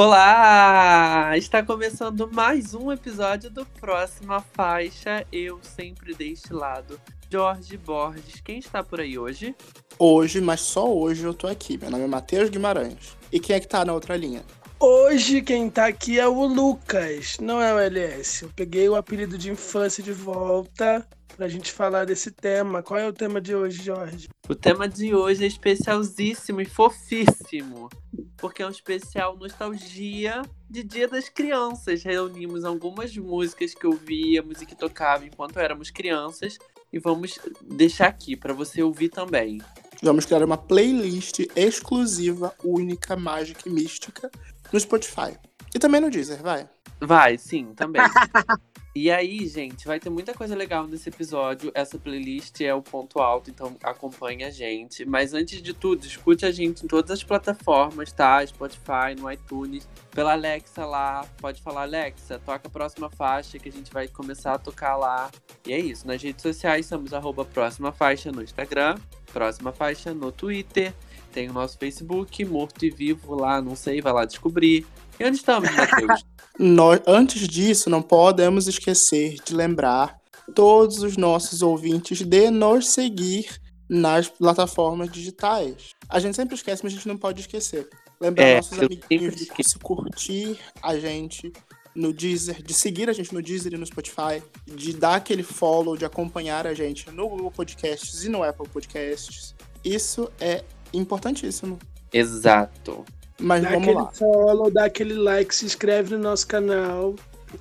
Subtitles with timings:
[0.00, 1.36] Olá!
[1.36, 5.26] Está começando mais um episódio do Próxima Faixa.
[5.32, 8.40] Eu sempre deste lado, Jorge Borges.
[8.40, 9.56] Quem está por aí hoje?
[9.98, 11.76] Hoje, mas só hoje eu tô aqui.
[11.76, 13.16] Meu nome é Matheus Guimarães.
[13.32, 14.44] E quem é que tá na outra linha?
[14.78, 18.44] Hoje quem tá aqui é o Lucas, não é o LS.
[18.44, 21.04] Eu peguei o apelido de infância de volta
[21.38, 22.82] pra gente falar desse tema.
[22.82, 24.28] Qual é o tema de hoje, Jorge?
[24.48, 27.88] O tema de hoje é especialzíssimo e fofíssimo,
[28.36, 32.02] porque é um especial nostalgia de Dia das Crianças.
[32.02, 36.58] Reunimos algumas músicas que ouvíamos e que tocavam enquanto éramos crianças
[36.92, 39.60] e vamos deixar aqui para você ouvir também.
[40.02, 44.28] Vamos criar uma playlist exclusiva, única, mágica e mística
[44.72, 45.38] no Spotify.
[45.72, 46.68] E também no Deezer, vai.
[47.00, 48.02] Vai, sim, também.
[48.94, 51.70] e aí, gente, vai ter muita coisa legal nesse episódio.
[51.74, 55.04] Essa playlist é o ponto alto, então acompanhe a gente.
[55.04, 58.44] Mas antes de tudo, escute a gente em todas as plataformas, tá?
[58.44, 61.24] Spotify, no iTunes, pela Alexa lá.
[61.40, 65.30] Pode falar, Alexa, toca a próxima faixa que a gente vai começar a tocar lá.
[65.64, 66.06] E é isso.
[66.06, 68.96] Nas redes sociais, somos arroba próxima faixa no Instagram,
[69.32, 70.92] próxima faixa no Twitter.
[71.32, 74.84] Tem o nosso Facebook, Morto e Vivo lá, não sei, vai lá descobrir.
[75.18, 76.24] E onde estamos, Matheus?
[76.58, 80.18] Nós, antes disso, não podemos esquecer de lembrar
[80.54, 85.94] todos os nossos ouvintes de nos seguir nas plataformas digitais.
[86.08, 87.88] A gente sempre esquece, mas a gente não pode esquecer.
[88.20, 91.52] Lembrar É, nossos amiguinhos de se curtir a gente
[91.94, 95.96] no Deezer, de seguir a gente no Deezer e no Spotify, de dar aquele follow,
[95.96, 99.54] de acompanhar a gente no Google Podcasts e no Apple Podcasts.
[99.84, 101.78] Isso é importantíssimo.
[102.12, 103.04] Exato.
[103.40, 104.10] Mas Dá vamos lá.
[104.12, 107.14] follow, dá aquele like, se inscreve no nosso canal.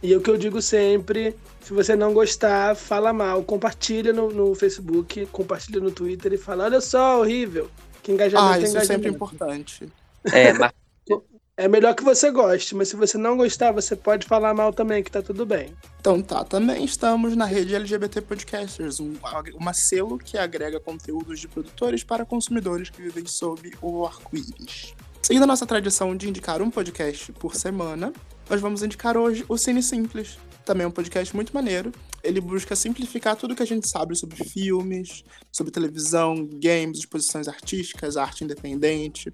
[0.04, 3.44] E o que eu digo sempre, se você não gostar, fala mal.
[3.44, 7.70] Compartilha no, no Facebook, compartilha no Twitter e fala, olha só, horrível.
[8.04, 9.16] Que engajamento Ah, é isso é sempre engajamento.
[9.16, 9.90] importante.
[10.32, 10.72] É, mas
[11.60, 15.04] É melhor que você goste, mas se você não gostar, você pode falar mal também,
[15.04, 15.74] que tá tudo bem.
[16.00, 19.16] Então tá, também estamos na rede LGBT Podcasters, um,
[19.56, 24.94] uma selo que agrega conteúdos de produtores para consumidores que vivem sob o arco-íris.
[25.22, 28.14] Seguindo a nossa tradição de indicar um podcast por semana,
[28.50, 30.38] nós vamos indicar hoje o Cine Simples.
[30.66, 31.92] Também é um podcast muito maneiro.
[32.24, 38.18] Ele busca simplificar tudo que a gente sabe sobre filmes, sobre televisão, games, exposições artísticas,
[38.18, 39.34] arte independente.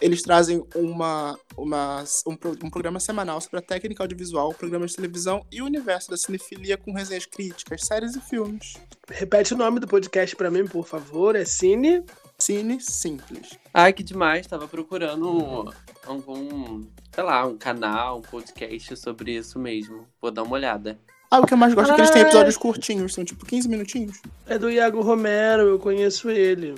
[0.00, 5.44] Eles trazem uma, uma, um, um programa semanal sobre a técnica audiovisual, programas de televisão
[5.50, 8.74] e o universo da cinefilia com resenhas críticas, séries e filmes.
[9.08, 11.34] Repete o nome do podcast pra mim, por favor.
[11.34, 12.04] É Cine.
[12.38, 13.58] Cine Simples.
[13.72, 14.46] Ai, que demais.
[14.46, 15.72] Tava procurando
[16.06, 20.06] algum, sei lá, um canal, um podcast sobre isso mesmo.
[20.20, 20.98] Vou dar uma olhada.
[21.30, 22.26] Ah, o que eu mais gosto é que eles têm Ah.
[22.26, 24.20] episódios curtinhos, são tipo 15 minutinhos.
[24.46, 26.74] É do Iago Romero, eu conheço ele.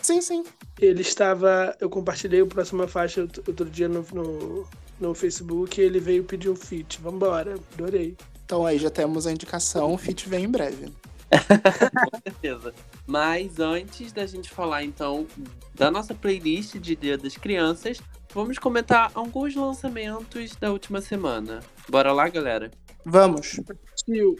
[0.00, 0.44] Sim, sim.
[0.80, 1.76] Ele estava.
[1.78, 4.66] Eu compartilhei o próxima faixa out- outro dia no, no,
[4.98, 6.98] no Facebook e ele veio pedir um feat.
[7.02, 8.16] Vambora, adorei.
[8.46, 10.86] Então aí já temos a indicação, o feat vem em breve.
[12.10, 12.74] Com certeza.
[13.10, 15.26] Mas antes da gente falar, então,
[15.74, 18.00] da nossa playlist de Dia das Crianças,
[18.32, 21.58] vamos comentar alguns lançamentos da última semana.
[21.88, 22.70] Bora lá, galera?
[23.04, 23.58] Vamos.
[24.04, 24.38] Tio,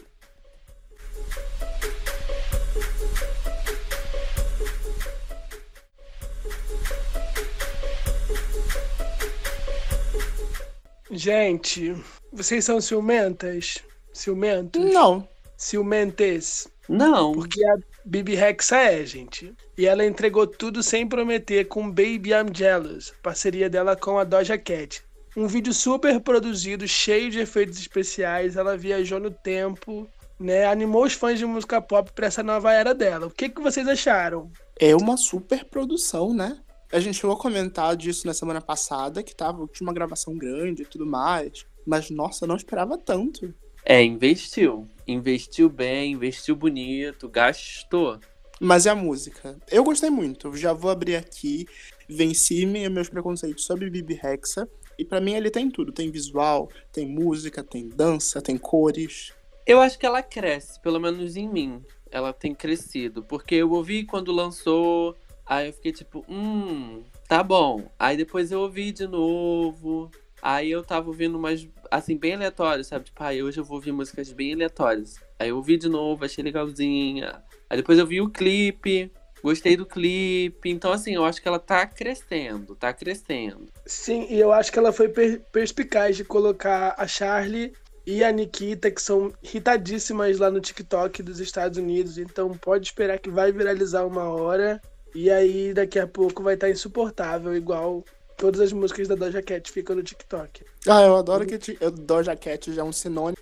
[11.10, 11.92] Gente,
[12.32, 13.82] vocês são ciumentas?
[14.12, 14.80] Ciumentos?
[14.80, 15.28] Não.
[15.56, 16.68] Ciumentes?
[16.88, 17.32] Não.
[17.32, 17.76] Porque a
[18.10, 19.54] Bibi Rexa é, gente.
[19.78, 24.58] E ela entregou tudo sem prometer com Baby I'm Jealous, parceria dela com a Doja
[24.58, 25.04] Cat.
[25.36, 28.56] Um vídeo super produzido, cheio de efeitos especiais.
[28.56, 30.08] Ela viajou no tempo,
[30.40, 30.66] né?
[30.66, 33.28] Animou os fãs de música pop pra essa nova era dela.
[33.28, 34.50] O que, que vocês acharam?
[34.76, 36.58] É uma super produção, né?
[36.92, 40.82] A gente chegou a comentar disso na semana passada, que tava, tinha uma gravação grande
[40.82, 41.64] e tudo mais.
[41.86, 43.54] Mas, nossa, eu não esperava tanto.
[43.84, 44.88] É, investiu.
[45.10, 48.18] Investiu bem, investiu bonito, gastou.
[48.60, 49.56] Mas é a música.
[49.70, 50.54] Eu gostei muito.
[50.56, 51.66] Já vou abrir aqui.
[52.08, 54.68] Venci me- meus preconceitos sobre Bibi Rexa.
[54.98, 55.90] E pra mim ele tem tudo.
[55.92, 59.32] Tem visual, tem música, tem dança, tem cores.
[59.66, 61.82] Eu acho que ela cresce, pelo menos em mim.
[62.10, 63.22] Ela tem crescido.
[63.22, 65.16] Porque eu ouvi quando lançou.
[65.46, 67.90] Aí eu fiquei tipo, hum, tá bom.
[67.98, 70.10] Aí depois eu ouvi de novo.
[70.42, 73.04] Aí eu tava ouvindo umas, assim, bem aleatórias, sabe?
[73.06, 75.16] Tipo, ai, hoje eu vou ouvir músicas bem aleatórias.
[75.38, 77.42] Aí eu ouvi de novo, achei legalzinha.
[77.68, 80.70] Aí depois eu vi o clipe, gostei do clipe.
[80.70, 83.66] Então, assim, eu acho que ela tá crescendo, tá crescendo.
[83.86, 87.72] Sim, e eu acho que ela foi per- perspicaz de colocar a Charlie
[88.06, 92.18] e a Nikita, que são hitadíssimas lá no TikTok dos Estados Unidos.
[92.18, 94.80] Então pode esperar que vai viralizar uma hora.
[95.14, 98.04] E aí daqui a pouco vai estar insuportável, igual
[98.40, 100.64] Todas as músicas da Doja Cat ficam no TikTok.
[100.88, 103.36] Ah, eu adoro que ti- Doja Cat já é um sinônimo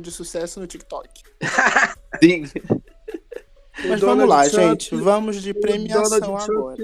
[0.00, 1.08] de sucesso no TikTok.
[2.22, 2.44] Sim.
[3.88, 4.94] Mas O vamos lá, Trump- gente.
[4.96, 6.76] Vamos de premiação Donald agora.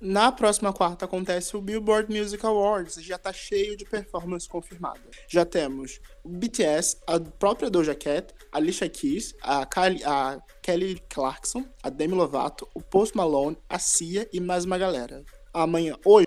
[0.00, 2.96] Na próxima quarta acontece o Billboard Music Awards.
[2.96, 4.98] Já tá cheio de performance confirmada.
[5.28, 11.00] Já temos o BTS, a própria Doja Cat, a Alicia Keys, a, Kylie- a Kelly
[11.08, 15.22] Clarkson, a Demi Lovato, o Post Malone, a Cia e mais uma galera.
[15.54, 16.26] Amanhã, hoje,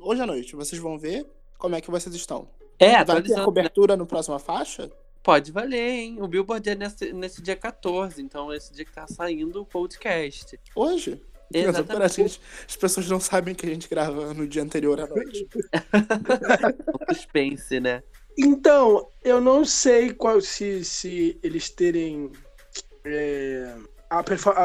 [0.00, 1.26] hoje à noite, vocês vão ver
[1.58, 2.48] como é que vocês estão.
[2.78, 3.44] É, Vai ter a né?
[3.44, 4.90] cobertura no próxima faixa?
[5.22, 6.16] Pode valer, hein?
[6.20, 10.58] O Billboard é nesse, nesse dia 14, então esse dia que tá saindo o podcast.
[10.74, 11.20] Hoje?
[11.52, 12.14] Exatamente.
[12.16, 15.48] Gente, as pessoas não sabem que a gente grava no dia anterior à noite.
[17.10, 18.02] Um suspense, né?
[18.36, 22.30] Então, eu não sei qual se, se eles terem.
[23.04, 23.74] é,
[24.10, 24.18] a,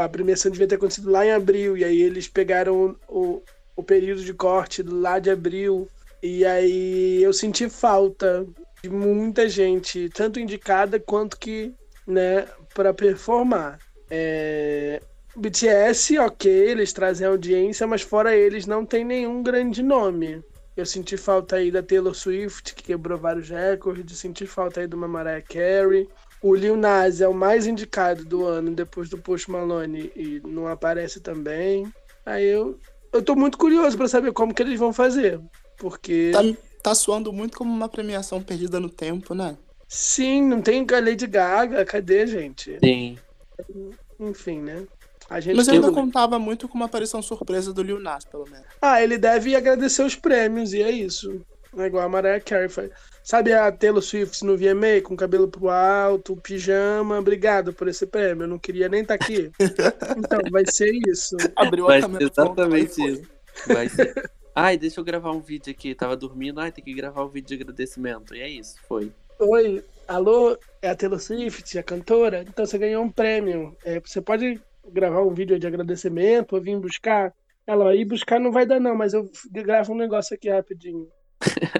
[0.04, 3.42] a premiação devia ter acontecido lá em abril, e aí eles pegaram o,
[3.80, 5.88] o período de corte lá de abril,
[6.22, 8.46] e aí eu senti falta
[8.84, 11.74] de muita gente, tanto indicada quanto que,
[12.06, 12.46] né,
[12.76, 13.80] para performar.
[14.10, 15.02] É,
[15.36, 20.44] BTS, ok, eles trazem audiência, mas fora eles não tem nenhum grande nome.
[20.76, 24.18] Eu senti falta aí da Taylor Swift, que quebrou vários recordes.
[24.18, 26.08] Senti falta aí uma Mariah Carey.
[26.42, 30.68] O Lil Nas é o mais indicado do ano, depois do Post Malone, e não
[30.68, 31.92] aparece também.
[32.26, 32.80] Aí eu,
[33.12, 35.40] eu tô muito curioso pra saber como que eles vão fazer.
[35.78, 36.42] Porque, Tá,
[36.84, 39.58] tá soando muito como uma premiação perdida no tempo, né?
[39.88, 41.86] sim, não tem a Lady Gaga.
[41.86, 42.78] Cadê, gente?
[42.84, 43.18] Sim.
[44.20, 44.86] Enfim, né?
[45.30, 48.46] A gente Mas eu ainda contava muito com uma aparição surpresa do Lil Nas, pelo
[48.50, 48.66] menos.
[48.82, 51.42] Ah, ele deve agradecer os prêmios, e é isso.
[51.78, 52.70] É igual a Mariah Carey.
[52.70, 52.92] faz.
[53.24, 57.20] Sabe a Taylor Swift no VMA, com o cabelo pro alto, pijama?
[57.20, 59.52] Obrigado por esse prêmio, eu não queria nem estar aqui.
[60.18, 61.38] Então, vai ser isso.
[61.56, 63.30] Abriu Vai a ser câmera exatamente isso.
[63.68, 64.32] Vai ser.
[64.56, 65.94] Ai, deixa eu gravar um vídeo aqui.
[65.94, 68.36] Tava dormindo, ai, tem que gravar um vídeo de agradecimento.
[68.36, 69.12] E é isso, foi.
[69.40, 72.42] Oi, alô, é a Taylor Swift, a cantora?
[72.42, 73.78] Então você ganhou um prêmio.
[73.86, 74.60] É, você pode
[74.92, 77.34] gravar um vídeo de agradecimento ou vir buscar?
[77.66, 81.08] Ela, ir buscar não vai dar não, mas eu gravo um negócio aqui rapidinho.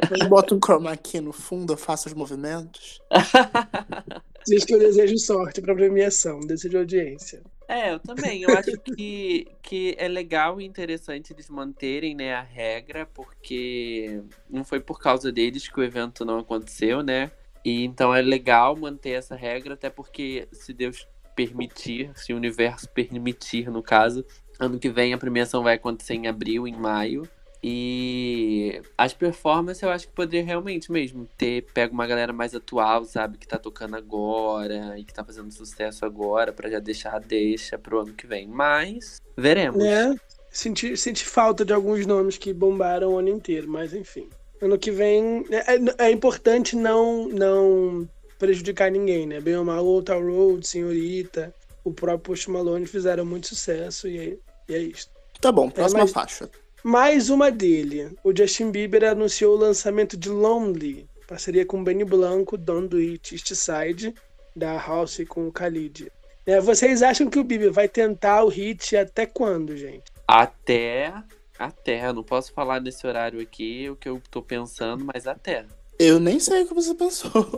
[0.08, 0.28] Foi.
[0.28, 3.02] Bota um chroma aqui no fundo, eu faço os movimentos.
[4.48, 7.42] Diz que eu desejo sorte pra premiação, desejo audiência.
[7.68, 8.42] É, eu também.
[8.42, 14.64] Eu acho que, que é legal e interessante eles manterem né, a regra, porque não
[14.64, 17.32] foi por causa deles que o evento não aconteceu, né?
[17.64, 22.90] E então é legal manter essa regra, até porque se Deus permitir, se o universo
[22.90, 24.26] permitir, no caso,
[24.60, 27.30] ano que vem a premiação vai acontecer em abril, em maio.
[27.62, 33.04] E as performances eu acho que poderia realmente mesmo ter pego uma galera mais atual,
[33.06, 37.20] sabe, que tá tocando agora e que tá fazendo sucesso agora pra já deixar a
[37.20, 38.48] deixa pro ano que vem.
[38.48, 39.84] Mas veremos.
[39.84, 40.16] né?
[40.52, 44.28] Senti, senti falta de alguns nomes que bombaram o ano inteiro, mas enfim.
[44.62, 48.10] Ano que vem é, é- é importante não não
[48.40, 49.40] prejudicar ninguém, né?
[49.42, 51.54] Bem ou mal, Town Road, Senhorita,
[51.84, 54.38] o próprio Post Malone fizeram muito sucesso e é,
[54.70, 55.10] e é isso.
[55.42, 56.50] Tá bom, próxima mas- faixa.
[56.84, 58.16] Mais uma dele.
[58.24, 63.36] O Justin Bieber anunciou o lançamento de Lonely, parceria com Benny Blanco, Don't Do It,
[63.36, 64.14] East Side,
[64.56, 66.12] da House com o Khalid.
[66.48, 70.04] Né, vocês acham que o Bieber vai tentar o hit até quando, gente?
[70.28, 71.14] Até.
[71.58, 72.08] Até.
[72.08, 75.66] Eu não posso falar nesse horário aqui o que eu tô pensando, mas até.
[76.00, 77.30] Eu nem sei o que você pensou.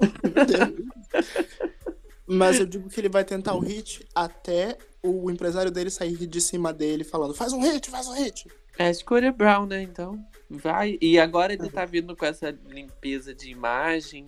[2.33, 6.39] Mas eu digo que ele vai tentar o hit até o empresário dele sair de
[6.39, 8.47] cima dele falando: faz um hit, faz um hit.
[8.81, 9.83] É escolha Brown, né?
[9.83, 10.19] Então,
[10.49, 10.97] vai.
[10.99, 14.25] E agora ele tá vindo com essa limpeza de imagem.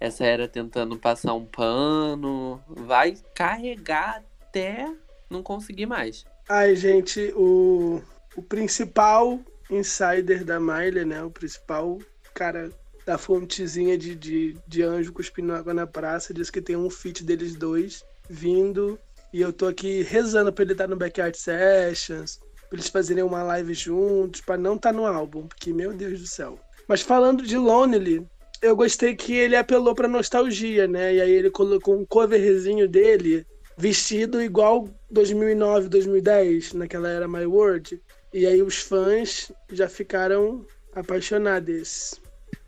[0.00, 2.60] Essa era tentando passar um pano.
[2.66, 4.92] Vai carregar até
[5.30, 6.24] não conseguir mais.
[6.48, 8.02] Ai, gente, o,
[8.34, 9.38] o principal
[9.70, 11.22] insider da Miley, né?
[11.22, 12.00] O principal
[12.34, 12.72] cara
[13.06, 17.22] da fontezinha de, de, de anjo cuspindo água na praça, disse que tem um feat
[17.22, 18.98] deles dois vindo.
[19.32, 22.40] E eu tô aqui rezando pra ele estar no Backyard Sessions,
[22.76, 26.58] eles fazerem uma live juntos, pra não estar no álbum, porque, meu Deus do céu.
[26.86, 28.26] Mas falando de Lonely,
[28.62, 31.14] eu gostei que ele apelou pra nostalgia, né?
[31.14, 38.00] E aí ele colocou um coverzinho dele vestido igual 2009, 2010, naquela era My World.
[38.32, 40.64] E aí os fãs já ficaram
[40.94, 42.20] apaixonados.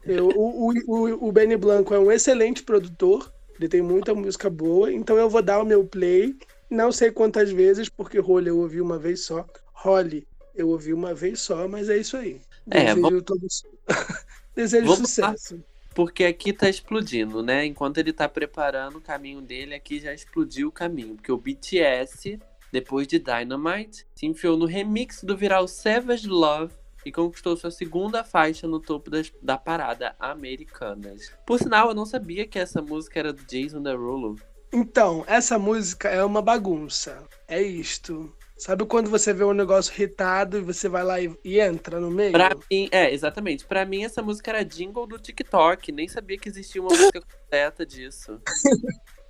[0.05, 4.93] Eu, o, o, o, Benny Blanco é um excelente produtor, ele tem muita música boa,
[4.93, 6.37] então eu vou dar o meu play.
[6.71, 9.47] Não sei quantas vezes, porque Rolly eu ouvi uma vez só.
[9.79, 12.41] Holly eu ouvi uma vez só, mas é isso aí.
[12.71, 13.47] É, Desejo, vou- todo...
[14.55, 15.63] Desejo sucesso.
[15.95, 17.65] Porque aqui tá explodindo, né?
[17.65, 21.15] Enquanto ele tá preparando o caminho dele, aqui já explodiu o caminho.
[21.15, 22.39] Porque o BTS,
[22.73, 28.25] depois de Dynamite, se enfiou no remix do viral Savage Love e conquistou sua segunda
[28.25, 31.33] faixa no topo das, da parada americanas.
[31.47, 34.37] Por sinal, eu não sabia que essa música era do Jason Derulo.
[34.73, 37.25] Então, essa música é uma bagunça.
[37.47, 38.33] É isto.
[38.59, 42.11] Sabe quando você vê um negócio irritado e você vai lá e, e entra no
[42.11, 42.33] meio?
[42.33, 43.65] Pra mim, é, exatamente.
[43.65, 45.93] Pra mim, essa música era jingle do TikTok.
[45.93, 48.41] Nem sabia que existia uma música completa disso.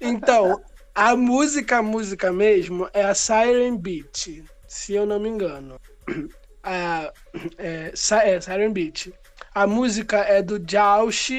[0.01, 0.59] Então,
[0.95, 5.79] a música, a música mesmo, é a Siren Beat, se eu não me engano.
[6.61, 7.13] A,
[7.57, 9.13] é, é Siren Beat.
[9.55, 11.31] A música é do Jaush.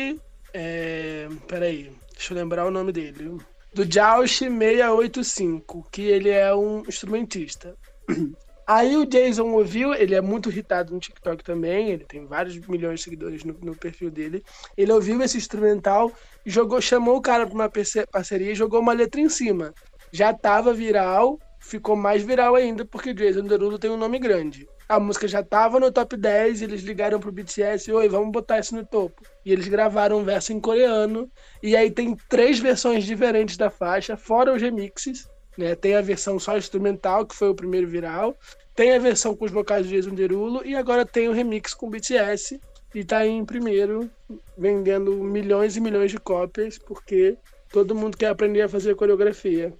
[0.54, 3.38] É, peraí, deixa eu lembrar o nome dele.
[3.74, 7.76] Do Jaush 685, que ele é um instrumentista.
[8.66, 13.00] Aí o Jason ouviu, ele é muito irritado no TikTok também, ele tem vários milhões
[13.00, 14.44] de seguidores no, no perfil dele.
[14.78, 16.12] Ele ouviu esse instrumental,
[16.46, 17.72] jogou, chamou o cara para uma
[18.12, 19.74] parceria e jogou uma letra em cima.
[20.12, 24.68] Já tava viral, ficou mais viral ainda porque Jason Derulo tem um nome grande.
[24.90, 28.76] A música já tava no top 10, eles ligaram pro BTS, oi, vamos botar isso
[28.76, 29.22] no topo.
[29.46, 31.32] E eles gravaram um verso em coreano,
[31.62, 35.30] e aí tem três versões diferentes da faixa, fora os remixes.
[35.60, 35.76] Né?
[35.76, 38.36] Tem a versão só instrumental, que foi o primeiro viral.
[38.74, 40.66] Tem a versão com os vocais do Jason Derulo.
[40.66, 42.62] E agora tem o remix com o BTS.
[42.96, 44.10] E tá em primeiro,
[44.58, 47.38] vendendo milhões e milhões de cópias, porque
[47.72, 49.74] todo mundo quer aprender a fazer coreografia.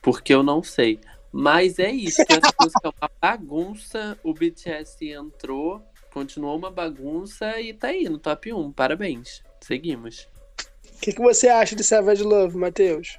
[0.00, 1.00] Porque eu não sei.
[1.38, 4.18] Mas é isso, essa música é uma bagunça.
[4.24, 8.72] O BTS entrou, continuou uma bagunça e tá aí no top 1.
[8.72, 9.42] Parabéns.
[9.60, 10.26] Seguimos.
[10.96, 13.18] O que, que você acha de Savage Love, Matheus?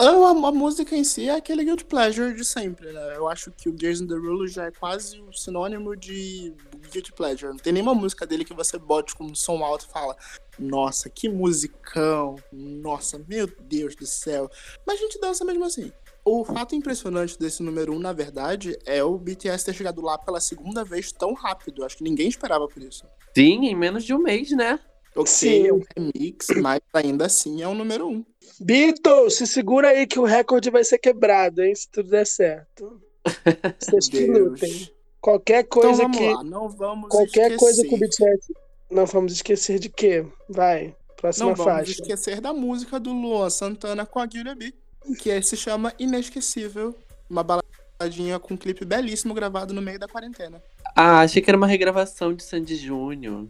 [0.00, 3.16] A, a, música em si é aquele guilt pleasure de sempre, né?
[3.16, 6.52] Eu acho que o Gears the Rule já é quase o sinônimo de
[6.90, 7.52] guilt pleasure.
[7.52, 10.16] Não tem nenhuma música dele que você bote com um som alto e fala
[10.58, 14.50] nossa, que musicão, nossa, meu Deus do céu.
[14.84, 15.92] Mas a gente dança mesmo assim.
[16.24, 20.16] O fato impressionante desse número 1, um, na verdade, é o BTS ter chegado lá
[20.16, 21.84] pela segunda vez tão rápido.
[21.84, 23.04] Acho que ninguém esperava por isso.
[23.36, 24.78] Sim, em menos de um mês, né?
[25.14, 25.66] Ok, Sim.
[25.66, 28.10] é um remix, mas ainda assim é o número 1.
[28.10, 28.24] Um.
[28.60, 31.74] Beatles, se segura aí que o recorde vai ser quebrado, hein?
[31.74, 33.00] Se tudo der certo.
[33.78, 34.90] Vocês que lutem.
[35.20, 36.32] Qualquer então coisa então, que.
[36.32, 36.44] Lá.
[36.44, 37.58] Não vamos qualquer esquecer.
[37.58, 38.54] coisa que o BTS.
[38.90, 40.24] Não vamos esquecer de quê?
[40.48, 40.96] Vai.
[41.16, 41.70] Próxima Não faixa.
[41.70, 44.74] vamos esquecer da música do Luan Santana com a Guilherme B,
[45.18, 46.96] que é, se chama Inesquecível.
[47.28, 50.62] Uma baladinha com um clipe belíssimo gravado no meio da quarentena.
[50.94, 53.46] Ah, achei que era uma regravação de Sandy Júnior.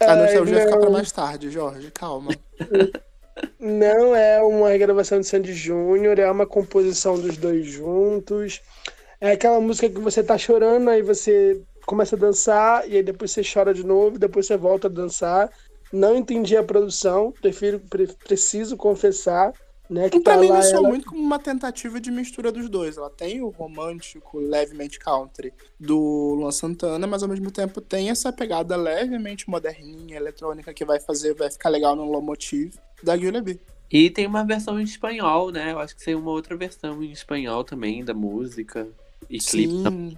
[0.00, 2.32] A nostalgia Ai, fica pra mais tarde, Jorge, calma.
[3.58, 8.60] Não é uma regravação de Sandy Júnior, é uma composição dos dois juntos.
[9.20, 13.30] É aquela música que você tá chorando, aí você começa a dançar, e aí depois
[13.30, 15.50] você chora de novo, depois você volta a dançar.
[15.94, 19.52] Não entendi a produção, prefiro, pre preciso confessar.
[19.88, 20.88] Né, que pra tá mim lá me soa ela...
[20.88, 22.96] muito como uma tentativa de mistura dos dois.
[22.96, 28.32] Ela tem o romântico, levemente country do Luan Santana, mas ao mesmo tempo tem essa
[28.32, 32.72] pegada levemente moderninha, eletrônica, que vai fazer, vai ficar legal no Lomotive
[33.02, 33.60] da Guilherme B.
[33.90, 35.72] E tem uma versão em espanhol, né?
[35.72, 38.88] Eu acho que tem uma outra versão em espanhol também da música.
[39.28, 40.16] E clipe Sim.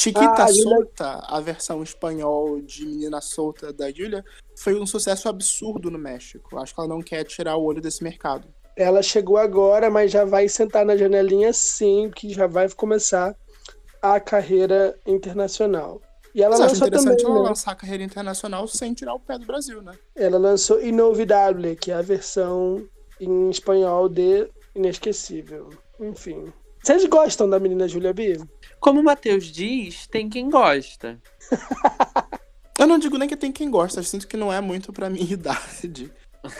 [0.00, 4.24] Chiquita ah, Solta, a versão espanhol de Menina Solta da Julia,
[4.56, 6.58] foi um sucesso absurdo no México.
[6.58, 8.48] Acho que ela não quer tirar o olho desse mercado.
[8.74, 13.36] Ela chegou agora, mas já vai sentar na janelinha sim, que já vai começar
[14.00, 16.00] a carreira internacional.
[16.34, 17.48] E ela mas lançou interessante também, ela né?
[17.50, 19.92] lançar a carreira internacional sem tirar o pé do Brasil, né?
[20.16, 22.88] Ela lançou Inovidable, que é a versão
[23.20, 25.68] em espanhol de Inesquecível.
[26.00, 26.50] Enfim.
[26.82, 28.40] Vocês gostam da menina Julia B?
[28.80, 31.20] Como o Matheus diz, tem quem gosta.
[32.78, 35.10] eu não digo nem que tem quem gosta, eu sinto que não é muito pra
[35.10, 36.10] minha idade.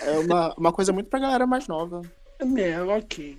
[0.02, 2.02] É uma, uma coisa muito pra galera mais nova.
[2.58, 3.38] É, ok.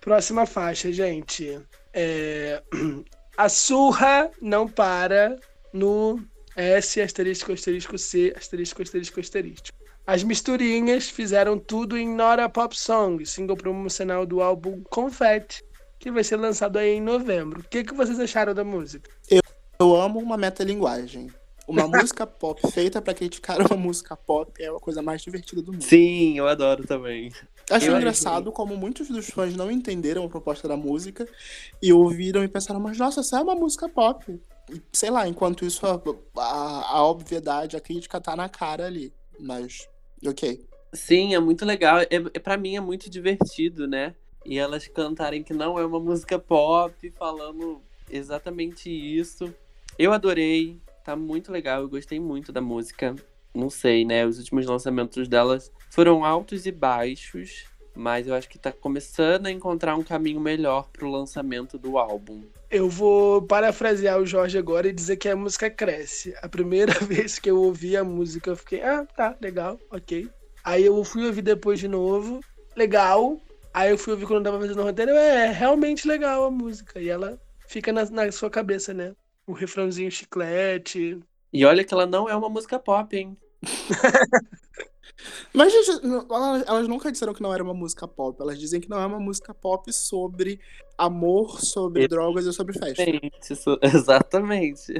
[0.00, 1.60] Próxima faixa, gente.
[1.92, 2.62] É...
[3.36, 5.34] A surra não para
[5.72, 6.22] no
[6.54, 9.68] S, asterisco, asterisco, C, asterisco, asterisco, asterisco.
[10.06, 15.62] As misturinhas fizeram tudo em Nora Pop Song, single promocional do álbum Confetti,
[16.00, 17.60] que vai ser lançado aí em novembro.
[17.60, 19.10] O que, que vocês acharam da música?
[19.30, 19.42] Eu,
[19.78, 21.28] eu amo uma metalinguagem.
[21.68, 25.72] Uma música pop feita para criticar uma música pop é a coisa mais divertida do
[25.72, 25.84] mundo.
[25.84, 27.30] Sim, eu adoro também.
[27.70, 31.28] Acho Eu engraçado acho- como muitos dos fãs não entenderam a proposta da música
[31.82, 34.40] e ouviram e pensaram, mas nossa, essa é uma música pop.
[34.72, 36.00] E, sei lá, enquanto isso a,
[36.38, 39.12] a, a obviedade, a crítica tá na cara ali.
[39.38, 39.86] Mas,
[40.26, 40.64] ok.
[40.94, 42.00] Sim, é muito legal.
[42.00, 44.14] É, é, para mim é muito divertido, né?
[44.44, 47.80] E elas cantarem que não é uma música pop, falando
[48.10, 49.54] exatamente isso.
[49.98, 53.14] Eu adorei, tá muito legal, eu gostei muito da música.
[53.54, 54.24] Não sei, né?
[54.24, 59.50] Os últimos lançamentos delas foram altos e baixos, mas eu acho que tá começando a
[59.50, 62.42] encontrar um caminho melhor pro lançamento do álbum.
[62.70, 66.34] Eu vou parafrasear o Jorge agora e dizer que a música cresce.
[66.40, 70.28] A primeira vez que eu ouvi a música, eu fiquei, ah, tá, legal, ok.
[70.62, 72.40] Aí eu fui ouvir depois de novo,
[72.76, 73.40] legal.
[73.72, 76.50] Aí eu fui ouvir quando eu tava fazendo o roteiro, é, é realmente legal a
[76.50, 77.00] música.
[77.00, 79.14] E ela fica na, na sua cabeça, né?
[79.46, 81.20] O refrãozinho chiclete.
[81.52, 83.36] E olha que ela não é uma música pop, hein?
[85.52, 85.90] Mas, gente,
[86.66, 88.40] elas nunca disseram que não era uma música pop.
[88.40, 90.60] Elas dizem que não é uma música pop sobre
[90.96, 93.02] amor, sobre drogas e sobre festa.
[93.82, 94.94] Exatamente.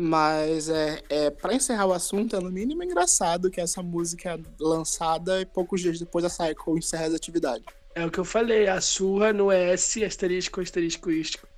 [0.00, 4.38] Mas é, é para encerrar o assunto, é no mínimo engraçado que essa música é
[4.60, 7.66] lançada e poucos dias depois a Cycle encerra as atividades.
[7.96, 11.10] É o que eu falei, a surra no S, asterisco, asterisco,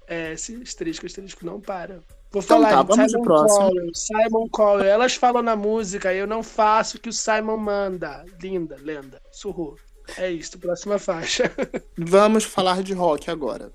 [0.06, 2.00] S, asterisco, asterisco, não para.
[2.32, 4.87] Vou então, falar tá, vamos Simon Cowell, Simon Cowell.
[4.87, 8.25] Elas falam na música, eu não faço o que o Simon manda.
[8.40, 9.20] Linda, lenda.
[9.30, 9.76] Surrou.
[10.16, 11.52] É isso, próxima faixa.
[11.99, 13.70] Vamos falar de rock agora.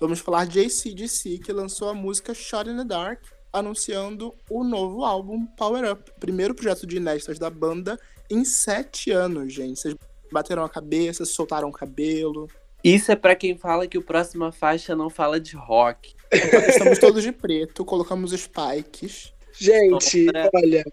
[0.00, 3.20] Vamos falar de ACDC, que lançou a música Shot in the Dark,
[3.58, 6.12] anunciando o novo álbum Power Up.
[6.20, 7.98] Primeiro projeto de inéditas da banda
[8.30, 9.80] em sete anos, gente.
[9.80, 9.94] Vocês
[10.30, 12.48] bateram a cabeça, soltaram o cabelo.
[12.84, 16.14] Isso é para quem fala que o próxima faixa não fala de rock.
[16.68, 19.32] Estamos todos de preto, colocamos spikes.
[19.58, 20.84] Gente, olha,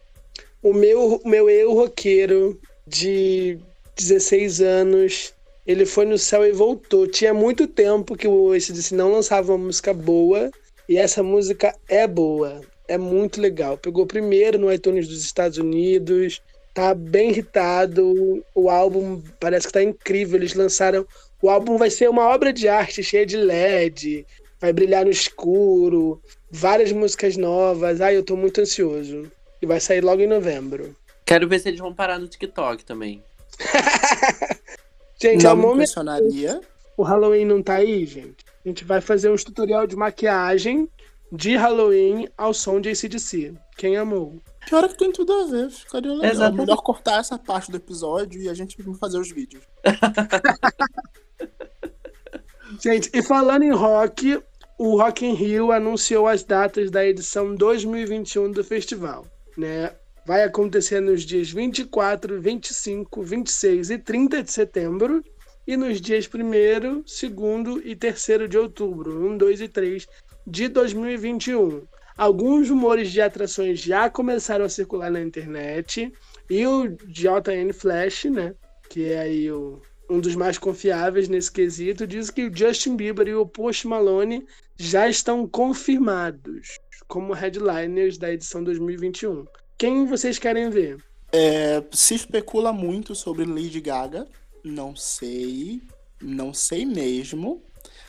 [0.62, 3.60] o meu, o meu eu roqueiro de
[3.96, 5.34] 16 anos,
[5.68, 7.08] ele foi no céu e voltou.
[7.08, 10.50] Tinha muito tempo que o ACDC não lançava uma música boa,
[10.88, 13.78] e essa música é boa, é muito legal.
[13.78, 16.42] Pegou primeiro no iTunes dos Estados Unidos,
[16.74, 21.06] tá bem irritado, o álbum parece que tá incrível, eles lançaram...
[21.42, 24.26] O álbum vai ser uma obra de arte cheia de LED,
[24.64, 28.00] vai brilhar no escuro, várias músicas novas.
[28.00, 29.30] Ai, eu tô muito ansioso.
[29.62, 30.96] E vai sair logo em novembro.
[31.26, 33.22] Quero ver se eles vão parar no TikTok também.
[35.22, 36.62] gente, não me impressionaria.
[36.96, 38.46] O Halloween não tá aí, gente.
[38.66, 40.90] A gente vai fazer um tutorial de maquiagem
[41.32, 43.54] de Halloween ao som de ACDC.
[43.76, 44.40] Quem amou?
[44.68, 46.32] Pior é que tem tudo a ver, ficaria legal.
[46.32, 46.60] Exatamente.
[46.60, 49.64] Melhor cortar essa parte do episódio e a gente fazer os vídeos.
[52.80, 54.42] gente, e falando em rock,
[54.78, 59.26] o Rock in Rio anunciou as datas da edição 2021 do festival,
[59.58, 59.92] né?
[60.26, 65.22] Vai acontecer nos dias 24, 25, 26 e 30 de setembro
[65.66, 70.08] e nos dias 1 2 e 3 de outubro, 1, 2 e 3
[70.46, 71.84] de 2021.
[72.18, 76.14] Alguns rumores de atrações já começaram a circular na internet
[76.50, 78.54] e o JN Flash, né,
[78.90, 83.28] que é aí o, um dos mais confiáveis nesse quesito, diz que o Justin Bieber
[83.28, 84.46] e o Post Malone
[84.78, 89.46] já estão confirmados como headliners da edição 2021.
[89.78, 90.98] Quem vocês querem ver?
[91.32, 94.28] É, se especula muito sobre Lady Gaga.
[94.64, 95.82] Não sei.
[96.22, 97.62] Não sei mesmo.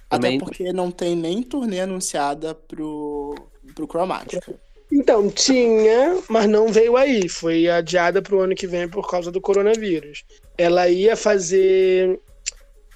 [0.08, 0.36] Também...
[0.36, 3.34] Até porque não tem nem turnê anunciada pro,
[3.74, 4.54] pro Chromatica.
[4.92, 7.28] Então, tinha, mas não veio aí.
[7.28, 10.24] Foi adiada pro ano que vem por causa do coronavírus.
[10.56, 12.20] Ela ia fazer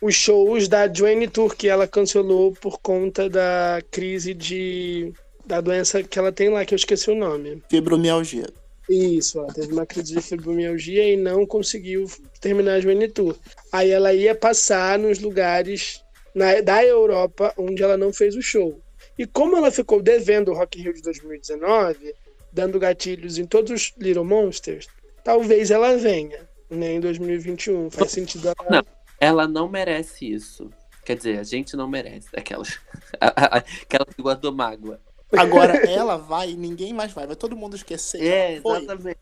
[0.00, 5.12] os shows da Joanne Tour que ela cancelou por conta da crise de
[5.44, 7.62] da doença que ela tem lá, que eu esqueci o nome.
[7.70, 8.46] Fibromialgia.
[8.88, 12.06] Isso, ela teve uma crise de fibromialgia e não conseguiu
[12.40, 13.36] terminar a Tour.
[13.70, 16.02] Aí ela ia passar nos lugares
[16.34, 18.80] na, da Europa onde ela não fez o show.
[19.18, 22.14] E como ela ficou devendo o Rock in Rio de 2019,
[22.52, 24.86] dando gatilhos em todos os Little Monsters,
[25.22, 27.90] talvez ela venha né, em 2021.
[27.90, 28.70] Faz sentido ela...
[28.70, 30.70] Não ela não merece isso.
[31.04, 32.28] Quer dizer, a gente não merece.
[32.36, 32.78] Aquelas.
[33.20, 35.00] Aquela que guardou mágoa.
[35.36, 37.26] Agora ela vai e ninguém mais vai.
[37.26, 38.22] Vai todo mundo esquecer.
[38.22, 39.18] É, exatamente.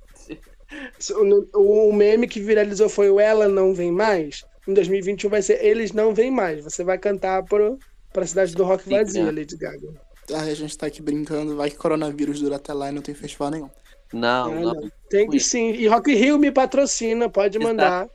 [1.55, 4.45] O, o meme que viralizou foi o Ela Não Vem Mais.
[4.66, 6.62] Em 2021 vai ser Eles Não Vem Mais.
[6.64, 7.79] Você vai cantar pro,
[8.12, 9.33] pra cidade do rock vazia, é.
[9.33, 9.95] Lady Gaga.
[10.33, 11.57] Ah, a gente tá aqui brincando.
[11.57, 13.71] Vai que coronavírus dura até lá e não tem festival nenhum.
[14.12, 14.75] Não, não.
[14.75, 14.90] não.
[15.09, 15.73] Tem que sim.
[15.73, 18.09] E Rock Rio me patrocina, pode mandar.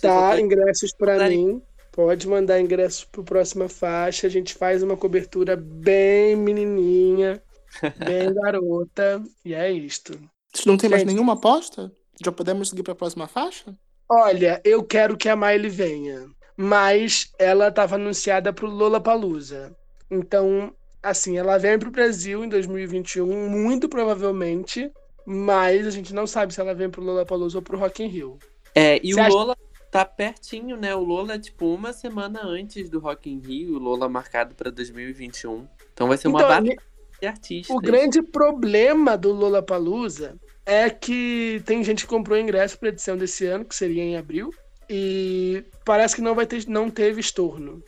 [0.00, 1.62] Tá, ingressos para mim.
[1.96, 4.26] Pode mandar ingressos pro próxima faixa.
[4.26, 7.42] A gente faz uma cobertura bem menininha,
[8.04, 9.22] bem garota.
[9.42, 10.12] E é isto.
[10.52, 11.90] Você não tem gente, mais nenhuma aposta?
[12.22, 13.74] Já podemos seguir para a próxima faixa?
[14.06, 19.74] Olha, eu quero que a Miley venha, mas ela estava anunciada pro Lollapalooza.
[20.10, 24.92] Então, assim, ela vem pro Brasil em 2021, muito provavelmente,
[25.24, 28.38] mas a gente não sabe se ela vem pro Lollapalooza ou pro Rock in Rio.
[28.74, 29.34] É, e Você o acha...
[29.34, 29.56] Lola
[29.96, 30.94] tá pertinho, né?
[30.94, 34.70] O Lola é tipo uma semana antes do Rock in Rio, o Lola marcado para
[34.70, 35.66] 2021.
[35.92, 36.76] Então vai ser uma então, batalha
[37.20, 37.74] de artistas.
[37.74, 43.16] O grande problema do Lola Palusa é que tem gente que comprou ingresso para edição
[43.16, 44.52] desse ano, que seria em abril,
[44.90, 47.82] e parece que não vai ter, não teve estorno.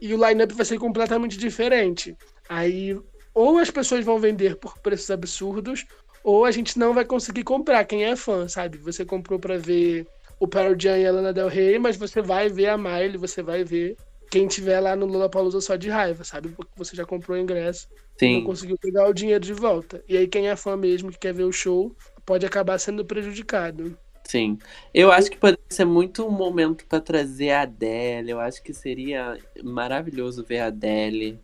[0.00, 2.16] E o lineup vai ser completamente diferente.
[2.48, 2.98] Aí,
[3.34, 5.84] ou as pessoas vão vender por preços absurdos,
[6.24, 8.78] ou a gente não vai conseguir comprar, quem é fã, sabe?
[8.78, 10.06] Você comprou para ver
[10.40, 13.42] o Pearl Jam e a Lana Del Rey, mas você vai ver a Miley, você
[13.42, 13.96] vai ver
[14.30, 16.48] quem tiver lá no Lollapalooza só de raiva, sabe?
[16.48, 17.88] Porque você já comprou o ingresso
[18.20, 18.40] Sim.
[18.40, 20.04] não conseguiu pegar o dinheiro de volta.
[20.06, 23.96] E aí quem é fã mesmo, que quer ver o show, pode acabar sendo prejudicado.
[24.24, 24.58] Sim.
[24.92, 28.30] Eu acho que poderia ser muito um momento para trazer a Adele.
[28.30, 31.40] Eu acho que seria maravilhoso ver a Adele.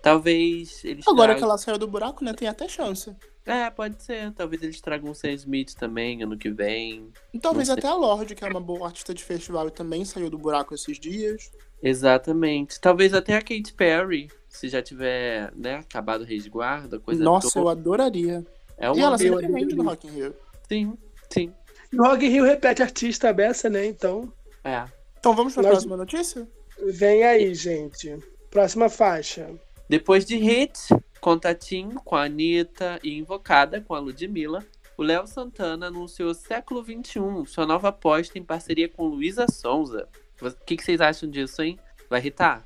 [0.00, 1.50] Talvez eles Agora que tragam...
[1.50, 2.32] ela saiu do buraco, né?
[2.32, 3.14] Tem até chance.
[3.50, 4.30] É, pode ser.
[4.32, 7.08] Talvez eles tragam o Sam Smith também ano que vem.
[7.32, 10.28] E talvez até a Lorde, que é uma boa artista de festival e também saiu
[10.28, 11.50] do buraco esses dias.
[11.82, 12.80] Exatamente.
[12.80, 17.60] Talvez até a Katy Perry, se já tiver, né, acabado o resguardo, coisa Nossa, toda.
[17.64, 18.46] eu adoraria.
[18.76, 19.82] É E uma ela eu sempre rende no.
[19.84, 20.34] Rock in Rio.
[20.68, 20.98] Sim,
[21.30, 21.52] sim.
[21.92, 23.86] E o Rock in Rio repete artista beça, né?
[23.86, 24.32] Então,
[24.62, 24.84] É.
[25.18, 26.46] Então vamos pra Nós- próxima notícia?
[26.86, 28.16] vem aí, gente.
[28.50, 29.50] Próxima faixa.
[29.88, 30.78] Depois de Hit,
[31.20, 34.64] Contatinho com a Anitta e Invocada com a Ludmilla,
[34.96, 40.08] o Léo Santana anunciou Século XXI, sua nova aposta em parceria com Luísa Sonza.
[40.40, 41.78] O que, que vocês acham disso, hein?
[42.08, 42.64] Vai irritar?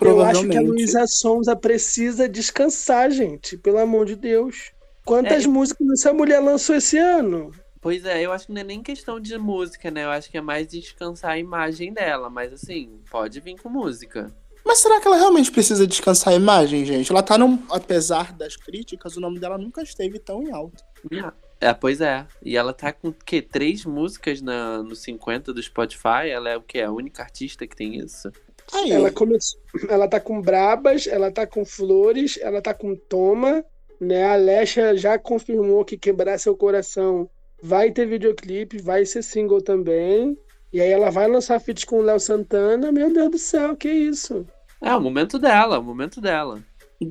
[0.00, 0.60] Eu acho que a.
[0.60, 3.56] Luísa Sonza precisa descansar, gente.
[3.56, 4.72] Pelo amor de Deus.
[5.04, 5.48] Quantas É.
[5.48, 7.50] músicas essa mulher lançou esse ano?
[7.80, 10.04] Pois é, eu acho que não é nem questão de música, né?
[10.04, 12.28] Eu acho que é mais descansar a imagem dela.
[12.28, 14.30] Mas assim, pode vir com música.
[14.64, 17.10] Mas será que ela realmente precisa descansar a imagem, gente?
[17.10, 17.58] Ela tá num.
[17.70, 20.84] Apesar das críticas, o nome dela nunca esteve tão em alta.
[21.60, 22.26] É, pois é.
[22.42, 23.42] E ela tá com o quê?
[23.42, 26.30] Três músicas na, no 50 do Spotify?
[26.30, 26.80] Ela é o quê?
[26.80, 28.30] A única artista que tem isso?
[28.72, 29.60] Aí, Ela começou.
[29.88, 33.64] Ela tá com Brabas, ela tá com Flores, ela tá com Toma,
[34.00, 34.24] né?
[34.24, 37.28] A Alexa já confirmou que Quebrar Seu Coração
[37.62, 40.38] vai ter videoclipe, vai ser single também.
[40.72, 42.92] E aí ela vai lançar feat com o Léo Santana.
[42.92, 44.46] Meu Deus do céu, que isso?
[44.80, 46.62] É, o momento dela, o momento dela.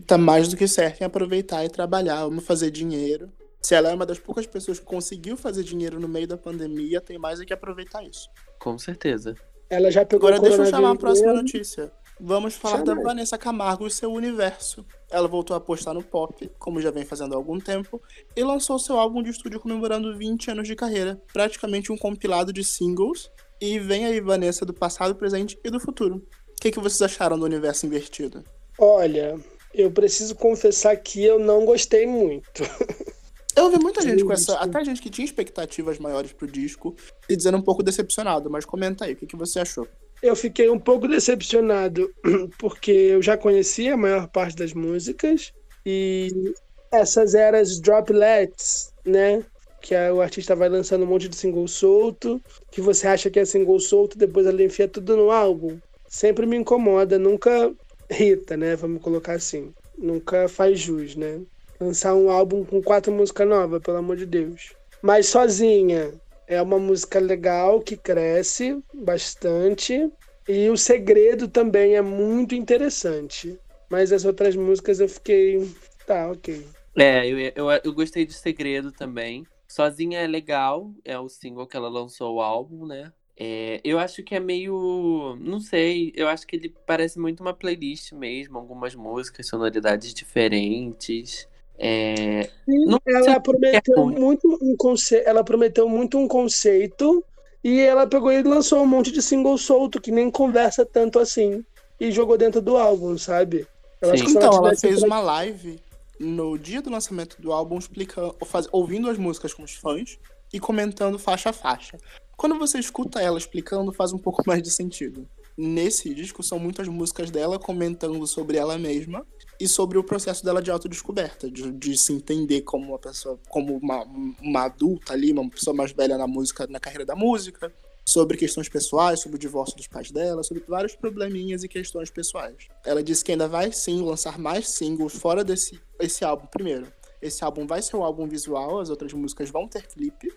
[0.07, 2.23] tá mais do que certo em aproveitar e trabalhar.
[2.23, 3.29] Vamos fazer dinheiro.
[3.61, 7.01] Se ela é uma das poucas pessoas que conseguiu fazer dinheiro no meio da pandemia,
[7.01, 8.29] tem mais é que aproveitar isso.
[8.57, 9.35] Com certeza.
[9.69, 11.43] Ela já pegou Agora o deixa eu chamar a próxima mesmo.
[11.43, 11.91] notícia.
[12.19, 13.01] Vamos falar Chama da.
[13.01, 14.85] Vanessa Camargo e seu universo.
[15.09, 18.01] Ela voltou a apostar no pop, como já vem fazendo há algum tempo,
[18.35, 22.63] e lançou seu álbum de estúdio comemorando 20 anos de carreira, praticamente um compilado de
[22.63, 23.29] singles.
[23.61, 26.15] E vem aí Vanessa do passado, presente e do futuro.
[26.15, 28.43] O que, que vocês acharam do universo invertido?
[28.77, 29.37] Olha,
[29.73, 32.63] eu preciso confessar que eu não gostei muito.
[33.55, 34.57] Eu ouvi muita gente com essa.
[34.57, 36.95] Até gente que tinha expectativas maiores pro disco
[37.27, 39.85] e dizendo um pouco decepcionado, mas comenta aí, o que, que você achou?
[40.21, 42.09] Eu fiquei um pouco decepcionado
[42.57, 45.51] porque eu já conhecia a maior parte das músicas
[45.85, 46.53] e
[46.89, 49.43] essas eras droplets, né?
[49.81, 53.39] Que é, o artista vai lançando um monte de single solto, que você acha que
[53.39, 55.77] é single solto, depois ela enfia tudo no álbum.
[56.07, 57.71] Sempre me incomoda, nunca
[58.09, 58.75] irrita, né?
[58.75, 59.73] Vamos colocar assim.
[59.97, 61.41] Nunca faz jus, né?
[61.79, 64.73] Lançar um álbum com quatro músicas novas, pelo amor de Deus.
[65.01, 66.13] Mas sozinha,
[66.47, 70.11] é uma música legal que cresce bastante.
[70.47, 73.57] E o segredo também é muito interessante.
[73.89, 75.69] Mas as outras músicas eu fiquei.
[76.05, 76.65] Tá, ok.
[76.95, 79.45] É, eu, eu, eu gostei de Segredo também.
[79.69, 83.13] Sozinha é legal, é o single que ela lançou o álbum, né?
[83.37, 85.37] É, eu acho que é meio.
[85.39, 91.47] Não sei, eu acho que ele parece muito uma playlist mesmo, algumas músicas, sonoridades diferentes.
[91.77, 94.15] É, Não sei Ela é prometeu ruim.
[94.19, 95.23] muito um conce...
[95.25, 97.23] ela prometeu muito um conceito
[97.63, 101.63] e ela pegou e lançou um monte de single solto que nem conversa tanto assim
[101.99, 103.65] e jogou dentro do álbum, sabe?
[104.01, 104.31] Eu acho Sim.
[104.31, 105.79] que Então, ela tivesse fez pra- uma live
[106.19, 108.35] no dia do lançamento do álbum, explicando,
[108.71, 110.19] ouvindo as músicas com os fãs
[110.51, 111.97] e comentando faixa a faixa.
[112.35, 115.27] Quando você escuta ela explicando, faz um pouco mais de sentido.
[115.57, 119.25] Nesse disco são muitas músicas dela comentando sobre ela mesma
[119.59, 123.75] e sobre o processo dela de autodescoberta, de, de se entender como uma pessoa, como
[123.75, 124.05] uma,
[124.41, 127.73] uma adulta ali, uma pessoa mais velha na música, na carreira da música,
[128.09, 132.67] sobre questões pessoais, sobre o divórcio dos pais dela, sobre vários probleminhas e questões pessoais.
[132.83, 136.91] Ela disse que ainda vai sim lançar mais singles fora desse esse álbum primeiro.
[137.21, 140.33] Esse álbum vai ser um álbum visual, as outras músicas vão ter clipe.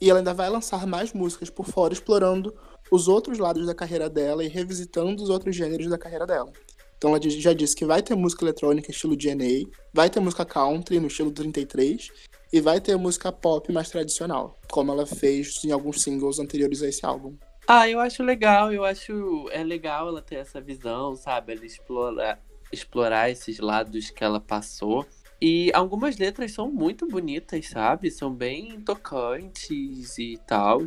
[0.00, 2.54] E ela ainda vai lançar mais músicas por fora, explorando
[2.90, 6.52] os outros lados da carreira dela e revisitando os outros gêneros da carreira dela.
[6.96, 10.98] Então ela já disse que vai ter música eletrônica estilo DNA, vai ter música country
[10.98, 12.10] no estilo 33
[12.52, 16.88] e vai ter música pop mais tradicional, como ela fez em alguns singles anteriores a
[16.88, 17.36] esse álbum.
[17.66, 21.52] Ah, eu acho legal, eu acho é legal ela ter essa visão, sabe?
[21.52, 22.40] Ela explorar,
[22.72, 25.04] explorar esses lados que ela passou.
[25.40, 28.10] E algumas letras são muito bonitas, sabe?
[28.10, 30.84] São bem tocantes e tal.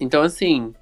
[0.00, 0.72] Então, assim,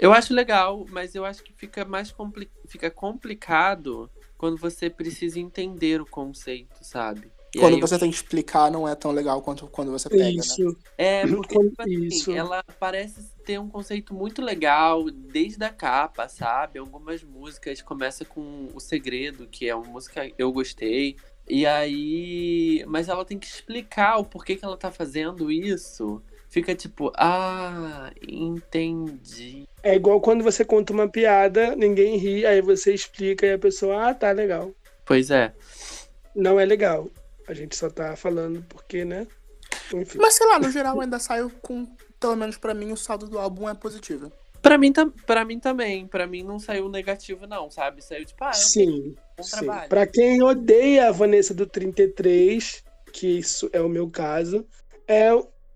[0.00, 5.38] eu acho legal, mas eu acho que fica mais compli fica complicado quando você precisa
[5.38, 7.30] entender o conceito, sabe?
[7.54, 10.24] E quando aí você tem que explicar, não é tão legal quanto quando você pega,
[10.24, 10.30] né?
[10.30, 10.76] Isso.
[10.96, 12.32] É, porque tipo assim, isso.
[12.32, 16.78] ela parece ter um conceito muito legal desde a capa, sabe?
[16.78, 21.16] Algumas músicas começam com O Segredo, que é uma música que eu gostei.
[21.48, 22.84] E aí.
[22.86, 26.22] Mas ela tem que explicar o porquê que ela tá fazendo isso.
[26.48, 29.68] Fica tipo, ah, entendi.
[29.82, 34.10] É igual quando você conta uma piada, ninguém ri, aí você explica e a pessoa,
[34.10, 34.72] ah, tá legal.
[35.04, 35.52] Pois é.
[36.34, 37.08] Não é legal.
[37.50, 39.26] A gente só tá falando porque, né?
[39.92, 40.18] Enfim.
[40.18, 41.84] Mas sei lá, no geral ainda saio com,
[42.20, 44.30] pelo menos pra mim, o saldo do álbum é positivo.
[44.62, 46.06] Pra mim, tam- pra mim também.
[46.06, 48.02] Pra mim não saiu negativo, não, sabe?
[48.04, 49.16] Saiu tipo, ah, Sim.
[49.36, 49.50] bom Sim.
[49.50, 49.88] trabalho.
[49.88, 54.64] Pra quem odeia a Vanessa do 33, que isso é o meu caso,
[55.08, 55.30] é,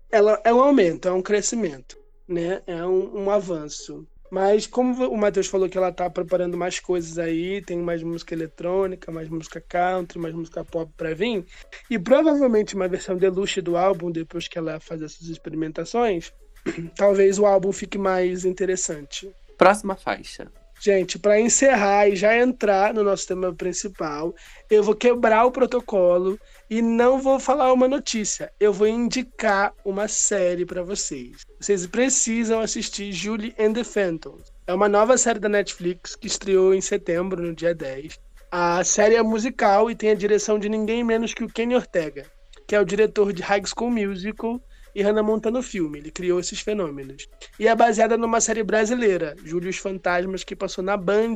[0.09, 2.61] ela, é um aumento, é um crescimento, né?
[2.65, 4.07] É um, um avanço.
[4.35, 8.33] Mas como o Matheus falou que ela tá preparando mais coisas aí, tem mais música
[8.33, 11.45] eletrônica, mais música country, mais música pop pra vir,
[11.89, 16.33] e provavelmente uma versão deluxe do álbum depois que ela faz essas experimentações,
[16.97, 19.33] talvez o álbum fique mais interessante.
[19.57, 20.51] Próxima faixa.
[20.79, 24.35] Gente, para encerrar e já entrar no nosso tema principal,
[24.69, 28.51] eu vou quebrar o protocolo e não vou falar uma notícia.
[28.59, 31.45] Eu vou indicar uma série para vocês.
[31.59, 34.51] Vocês precisam assistir Julie and the Phantoms.
[34.67, 38.19] É uma nova série da Netflix que estreou em setembro, no dia 10.
[38.51, 42.25] A série é musical e tem a direção de ninguém menos que o Kenny Ortega,
[42.67, 44.61] que é o diretor de High School Musical
[44.95, 45.99] e Hannah Montana Filme.
[45.99, 47.27] Ele criou esses fenômenos.
[47.59, 51.35] E é baseada numa série brasileira, Júlio os Fantasmas, que passou na Band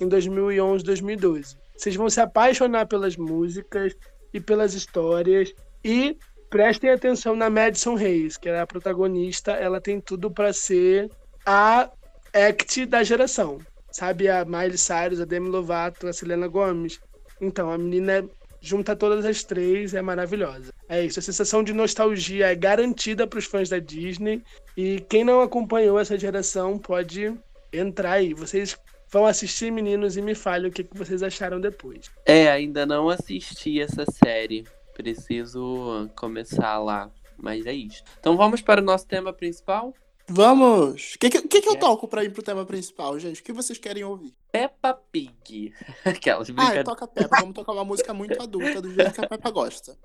[0.00, 1.56] em 2011, 2012.
[1.76, 3.94] Vocês vão se apaixonar pelas músicas
[4.34, 6.18] e pelas histórias e
[6.50, 11.10] prestem atenção na Madison Reis, que é a protagonista, ela tem tudo para ser
[11.44, 11.90] a
[12.32, 13.58] act da geração.
[13.90, 17.00] Sabe a Miley Cyrus, a Demi Lovato, a Selena Gomez.
[17.40, 18.28] Então, a menina
[18.66, 20.72] junta todas as três, é maravilhosa.
[20.88, 24.42] É isso, a sensação de nostalgia é garantida para os fãs da Disney
[24.76, 27.32] e quem não acompanhou essa geração pode
[27.72, 28.34] entrar aí.
[28.34, 28.76] Vocês
[29.10, 32.10] vão assistir, meninos, e me falem o que vocês acharam depois.
[32.24, 34.64] É, ainda não assisti essa série.
[34.94, 37.10] Preciso começar lá.
[37.36, 38.02] Mas é isso.
[38.18, 39.94] Então vamos para o nosso tema principal?
[40.28, 41.14] Vamos!
[41.14, 41.76] O que, que, que que eu É.
[41.76, 43.40] toco pra ir pro tema principal, gente?
[43.40, 44.34] O que vocês querem ouvir?
[44.50, 45.72] Peppa Pig.
[46.04, 46.84] Aquelas Ah, brincadeiras.
[46.84, 47.36] toca Peppa.
[47.40, 49.96] Vamos tocar uma música muito adulta, do jeito que a Peppa gosta.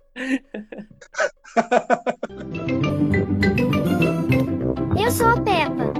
[5.04, 5.92] Eu sou a Peppa.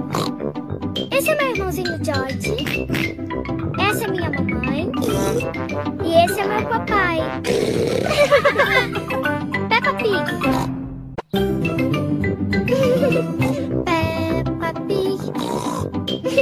[1.10, 2.54] Esse é meu irmãozinho George.
[3.90, 4.88] Essa é minha mamãe.
[6.04, 7.18] E esse é meu papai.
[9.68, 10.12] Peppa Pig.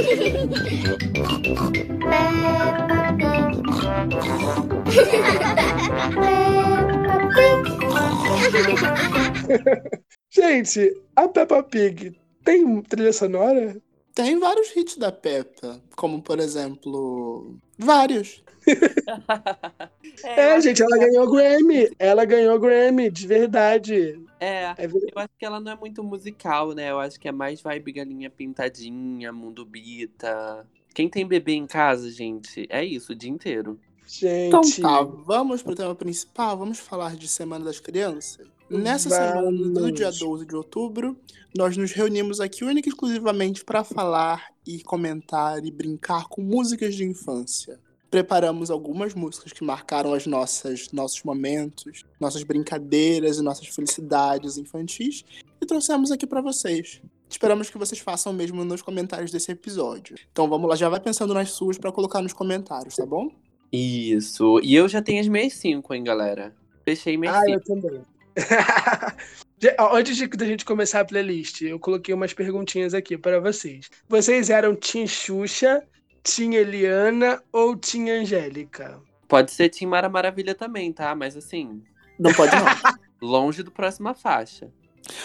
[10.29, 13.75] Gente, a Peppa Pig tem trilha sonora?
[14.13, 17.57] Tem vários hits da Peppa, como por exemplo.
[17.77, 18.43] Vários.
[20.23, 21.89] É, eu gente, ela que- ganhou Grammy.
[21.97, 24.19] Ela ganhou Grammy, de verdade.
[24.39, 26.91] É, É ver- eu acho que ela não é muito musical, né?
[26.91, 30.65] Eu acho que é mais vibe galinha pintadinha, mundo bita.
[30.93, 33.79] Quem tem bebê em casa, gente, é isso o dia inteiro.
[34.21, 36.57] Então Gente, tá, vamos pro tema principal.
[36.57, 38.45] Vamos falar de Semana das Crianças.
[38.69, 39.93] Nessa semana, no Vamos.
[39.93, 41.17] dia 12 de outubro,
[41.55, 46.95] nós nos reunimos aqui única e exclusivamente para falar e comentar e brincar com músicas
[46.95, 47.79] de infância.
[48.11, 55.23] Preparamos algumas músicas que marcaram as nossas nossos momentos, nossas brincadeiras e nossas felicidades infantis
[55.61, 57.01] e trouxemos aqui para vocês.
[57.29, 60.17] Esperamos que vocês façam o mesmo nos comentários desse episódio.
[60.29, 63.31] Então vamos lá, já vai pensando nas suas para colocar nos comentários, tá bom?
[63.71, 64.59] Isso.
[64.61, 66.53] E eu já tenho as minhas cinco, hein, galera?
[66.83, 67.51] Fechei minhas ah, cinco.
[67.53, 68.01] eu também.
[69.93, 73.89] Antes de da gente começar a playlist, eu coloquei umas perguntinhas aqui para vocês.
[74.09, 75.81] Vocês eram Tim Xuxa,
[76.23, 79.01] Tim Eliana ou Tim Angélica?
[79.27, 81.15] Pode ser Tim Mara Maravilha também, tá?
[81.15, 81.81] Mas assim,
[82.19, 82.65] Não pode não.
[83.21, 84.71] longe do próxima faixa.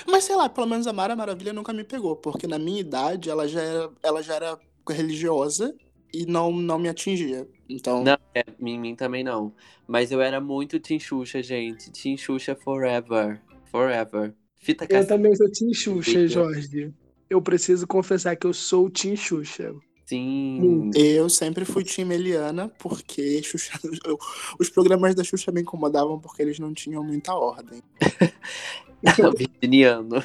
[0.06, 3.28] Mas sei lá, pelo menos a Mara Maravilha nunca me pegou, porque na minha idade
[3.28, 5.74] ela já era, ela já era religiosa
[6.14, 7.46] e não, não me atingia.
[7.68, 9.52] Então, Não, é, em mim também não.
[9.86, 11.90] Mas eu era muito Tim Xuxa, gente.
[11.90, 13.40] Tim Xuxa forever.
[13.70, 14.32] Forever.
[14.56, 15.08] Fita Eu cassete.
[15.08, 16.26] também sou Tim Xuxa.
[16.28, 16.94] Jorge.
[17.28, 19.74] Eu preciso confessar que eu sou o Tim Xuxa.
[20.06, 20.90] Sim.
[20.94, 24.18] eu sempre fui time Eliana, porque Xuxa, eu-
[24.58, 27.82] os programas da Xuxa me incomodavam porque eles não tinham muita ordem.
[29.36, 30.22] Virginiano.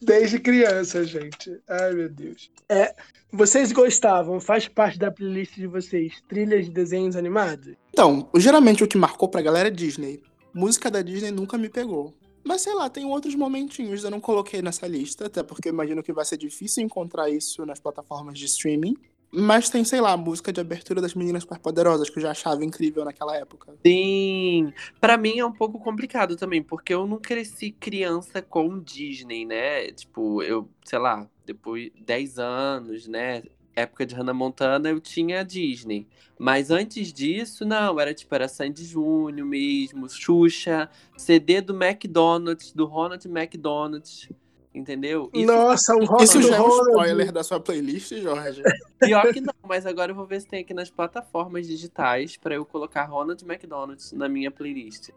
[0.00, 1.60] Desde criança, gente.
[1.68, 2.50] Ai, meu Deus.
[2.68, 2.94] É,
[3.32, 7.74] vocês gostavam, faz parte da playlist de vocês, trilhas de desenhos animados?
[7.92, 10.22] Então, geralmente o que marcou pra galera é Disney.
[10.54, 12.14] Música da Disney nunca me pegou.
[12.48, 16.14] Mas sei lá, tem outros momentinhos, eu não coloquei nessa lista, até porque imagino que
[16.14, 18.96] vai ser difícil encontrar isso nas plataformas de streaming.
[19.30, 22.64] Mas tem, sei lá, a música de abertura das Meninas Superpoderosas, que eu já achava
[22.64, 23.74] incrível naquela época.
[23.86, 29.44] Sim, Pra mim é um pouco complicado também, porque eu não cresci criança com Disney,
[29.44, 29.92] né?
[29.92, 33.42] Tipo, eu, sei lá, depois 10 anos, né?
[33.74, 36.06] Época de Hannah Montana, eu tinha Disney.
[36.38, 42.84] Mas antes disso, não, era tipo, era Sandy Júnior mesmo, Xuxa, CD do McDonald's, do
[42.86, 44.28] Ronald McDonald's,
[44.74, 45.28] entendeu?
[45.34, 46.88] Isso Nossa, o rock Isso do já é um Ronald.
[46.90, 48.62] spoiler da sua playlist, Jorge.
[49.00, 52.54] Pior que não, mas agora eu vou ver se tem aqui nas plataformas digitais pra
[52.54, 55.10] eu colocar Ronald McDonald's na minha playlist.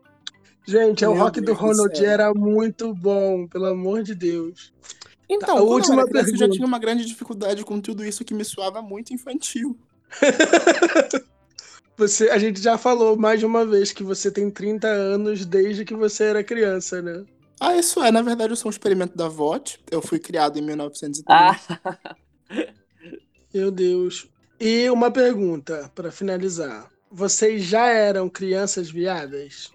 [0.68, 2.10] Gente, é o Meu rock do Deus do Ronald céu.
[2.10, 4.72] era muito bom, pelo amor de Deus.
[5.34, 8.26] Então, A última eu era criança, eu já tinha uma grande dificuldade com tudo isso
[8.26, 9.80] que me soava muito infantil.
[11.98, 15.86] Você, a gente já falou mais de uma vez que você tem 30 anos desde
[15.86, 17.24] que você era criança, né?
[17.60, 19.80] Ah, isso é, na verdade, eu sou um experimento da VOT.
[19.92, 21.24] Eu fui criado em 1930.
[21.30, 22.16] Ah,
[23.54, 24.28] Meu Deus.
[24.60, 26.90] E uma pergunta pra finalizar.
[27.12, 29.70] Vocês já eram crianças viadas?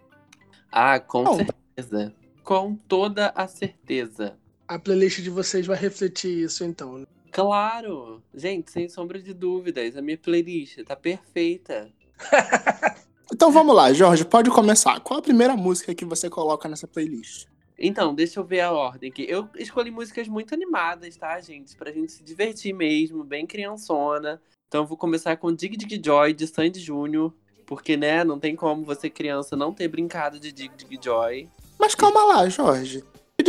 [0.72, 1.36] ah com Bom.
[1.36, 2.12] certeza.
[2.42, 4.36] Com toda a certeza.
[4.68, 6.98] A playlist de vocês vai refletir isso, então.
[6.98, 7.06] né?
[7.30, 8.22] Claro!
[8.34, 11.90] Gente, sem sombra de dúvidas, a minha playlist tá perfeita.
[13.32, 15.00] Então vamos lá, Jorge, pode começar.
[15.00, 17.46] Qual a primeira música que você coloca nessa playlist?
[17.78, 19.26] Então, deixa eu ver a ordem aqui.
[19.28, 21.76] Eu escolhi músicas muito animadas, tá, gente?
[21.76, 24.40] Pra gente se divertir mesmo, bem criançona.
[24.68, 27.34] Então eu vou começar com Dig Dig Joy, de Sandy Júnior.
[27.66, 31.48] Porque, né, não tem como você, criança, não ter brincado de Dig Dig Joy.
[31.78, 33.02] Mas calma lá, Jorge.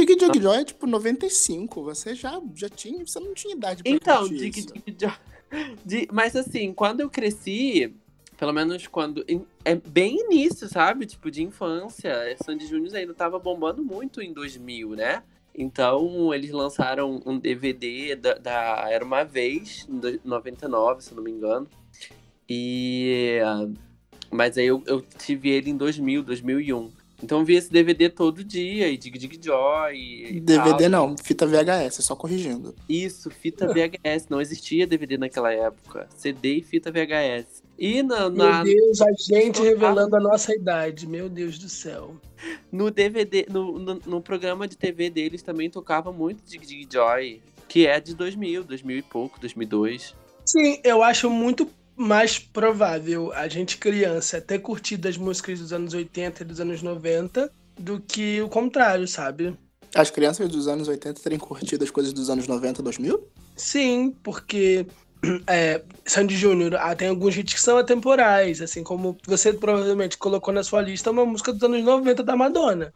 [0.06, 1.84] Dig Dig Joy é tipo 95.
[1.84, 3.06] Você já, já tinha.
[3.06, 4.50] Você não tinha idade pra Então, Dig.
[4.50, 6.08] Dig Joy.
[6.12, 7.94] Mas assim, quando eu cresci,
[8.38, 9.26] pelo menos quando.
[9.66, 11.06] É bem início, sabe?
[11.06, 12.14] Tipo, de infância.
[12.44, 15.24] Sandy Júnior ainda tava bombando muito em 2000, né?
[15.60, 21.16] Então, eles lançaram um DVD da, da Era Uma Vez, em do- 99, se eu
[21.18, 21.68] não me engano.
[22.48, 23.40] E.
[24.30, 26.92] Mas aí eu, eu tive ele em 2000, 2001.
[27.21, 29.95] Então eu vi esse DVD todo dia, e Dig Dig Joy.
[30.30, 30.89] E DVD tal.
[30.89, 32.75] não, fita VHS, só corrigindo.
[32.88, 34.27] Isso, fita VHS.
[34.30, 36.08] Não existia DVD naquela época.
[36.15, 37.63] CD e fita VHS.
[37.77, 41.08] E na, na- Meu Deus, a gente revelando a nossa idade.
[41.08, 42.15] Meu Deus do céu.
[42.71, 47.41] no DVD, no, no, no programa de TV deles também tocava muito Dig Dig Joy,
[47.67, 50.15] que é de 2000, 2000 e pouco, 2002.
[50.45, 51.67] Sim, eu acho muito
[51.98, 56.82] mais provável a gente criança ter curtido as músicas dos anos 80 e dos anos
[56.84, 59.58] 90 do que o contrário, sabe?
[59.96, 63.28] As crianças dos anos 80 terem curtido as coisas dos anos 90, 2000?
[63.56, 64.86] Sim, porque
[65.48, 70.54] é, Sandy Júnior ah, tem alguns hits que são atemporais, assim como você provavelmente colocou
[70.54, 72.92] na sua lista uma música dos anos 90 da Madonna.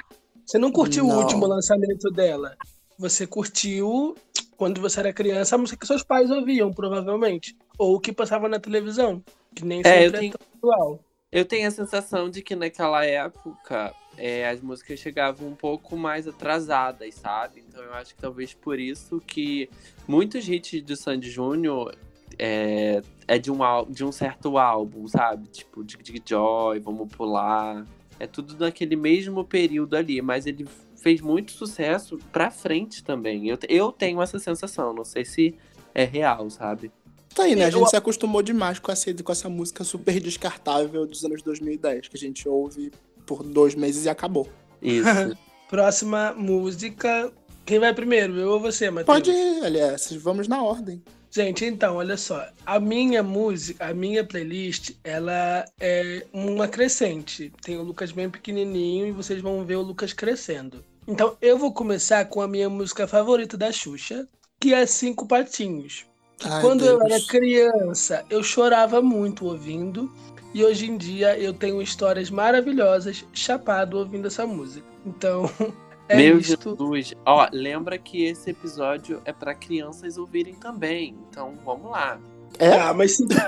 [0.45, 1.19] Você não curtiu o Não.
[1.19, 2.55] último lançamento dela.
[2.99, 4.15] Você curtiu,
[4.61, 7.57] quando você era criança, a música que seus pais ouviam, provavelmente.
[7.79, 9.23] Ou que passava na televisão,
[9.55, 10.99] que nem É, eu sempre é, tenho- tão atual.
[11.31, 16.27] Eu tenho a sensação de que naquela época é, as músicas chegavam um pouco mais
[16.27, 17.63] atrasadas, sabe?
[17.67, 19.67] Então eu acho que talvez por isso que
[20.07, 21.95] muitos hits de Sandy Júnior
[22.37, 23.57] é, é de, um,
[23.89, 25.47] de um certo álbum, sabe?
[25.47, 27.83] Tipo, Dig Dig Joy, Vamos Pular.
[28.19, 30.67] É tudo naquele mesmo período ali, mas ele
[31.01, 33.47] fez muito sucesso pra frente também.
[33.49, 35.55] Eu, eu tenho essa sensação, não sei se
[35.93, 36.91] é real, sabe?
[37.33, 37.65] Tá aí, né?
[37.65, 41.41] A Eu- gente se acostumou demais com essa, com essa música super descartável dos anos
[41.41, 42.91] 2010, que a gente ouve
[43.25, 44.47] por dois meses e acabou.
[44.81, 45.05] Isso.
[45.69, 47.31] Próxima música.
[47.65, 48.37] Quem vai primeiro?
[48.37, 49.05] Eu ou você, Matheus?
[49.05, 51.01] Pode ir, aliás, vamos na ordem.
[51.33, 52.45] Gente, então, olha só.
[52.65, 57.53] A minha música, a minha playlist, ela é uma crescente.
[57.61, 60.83] Tem o Lucas bem pequenininho e vocês vão ver o Lucas crescendo.
[61.07, 64.27] Então, eu vou começar com a minha música favorita da Xuxa,
[64.59, 66.05] que é Cinco Patinhos.
[66.43, 67.11] Ai, Quando eu Deus.
[67.11, 70.11] era criança, eu chorava muito ouvindo.
[70.53, 74.85] E hoje em dia eu tenho histórias maravilhosas chapado ouvindo essa música.
[75.05, 75.49] Então,
[76.09, 76.71] é Meu isto.
[76.71, 77.13] Jesus.
[77.25, 81.15] Ó, lembra que esse episódio é pra crianças ouvirem também.
[81.29, 82.19] Então, vamos lá.
[82.59, 82.73] É?
[82.73, 83.33] Ah, mas cinco...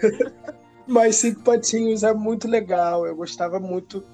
[0.86, 3.06] mas cinco patinhos é muito legal.
[3.06, 4.04] Eu gostava muito.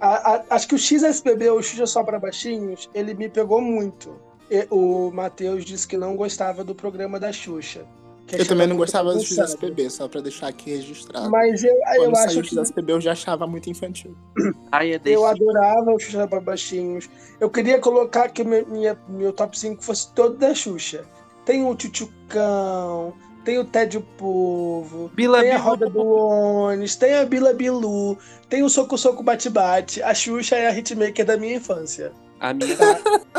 [0.00, 4.14] A- a- acho que o XSBB, o Xuxa Só para Baixinhos, ele me pegou muito.
[4.50, 7.84] E o Matheus disse que não gostava do programa da Xuxa.
[8.26, 9.20] que Eu também não chamado gostava do.
[9.20, 11.28] XSPB, só pra deixar aqui registrado.
[11.30, 14.14] Mas eu, Quando eu acho saiu o que XSPB eu já achava muito infantil.
[14.70, 17.10] Ai, é eu adorava o Xuxa para Baixinhos.
[17.40, 21.04] Eu queria colocar que meu, minha, meu top 5 fosse todo da Xuxa.
[21.44, 23.14] Tem o Tchutchucão,
[23.44, 25.64] tem o Ted o Povo, Bila tem a Bilu.
[25.64, 28.18] Roda do Onis, tem a Bila Bilu,
[28.48, 30.02] tem o Soco Soco Bate Bate.
[30.02, 32.12] A Xuxa é a hitmaker da minha infância.
[32.38, 32.76] A minha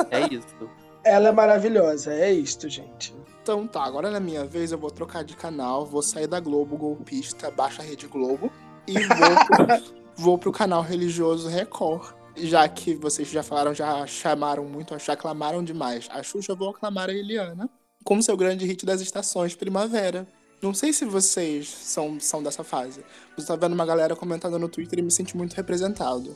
[0.09, 0.69] é isso.
[1.03, 3.15] Ela é maravilhosa, é isto, gente.
[3.41, 6.77] Então tá, agora na minha vez eu vou trocar de canal, vou sair da Globo
[6.77, 8.51] golpista, baixa a Rede Globo
[8.87, 12.13] e vou pro, vou pro canal religioso Record.
[12.35, 16.69] Já que vocês já falaram, já chamaram muito, já aclamaram demais a Xuxa, eu vou
[16.69, 17.69] aclamar a Eliana
[18.03, 20.27] com seu grande hit das estações Primavera.
[20.61, 23.03] Não sei se vocês são, são dessa fase.
[23.37, 26.35] Eu tava vendo uma galera comentando no Twitter e me senti muito representado.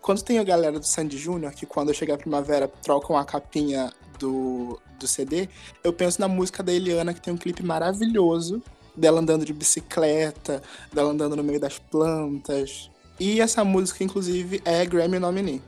[0.00, 3.92] Quando tem a galera do Sandy Júnior, que quando chega a primavera trocam a capinha
[4.18, 5.48] do, do CD,
[5.82, 8.62] eu penso na música da Eliana, que tem um clipe maravilhoso,
[8.94, 12.90] dela andando de bicicleta, dela andando no meio das plantas.
[13.18, 15.62] E essa música, inclusive, é Grammy nominee.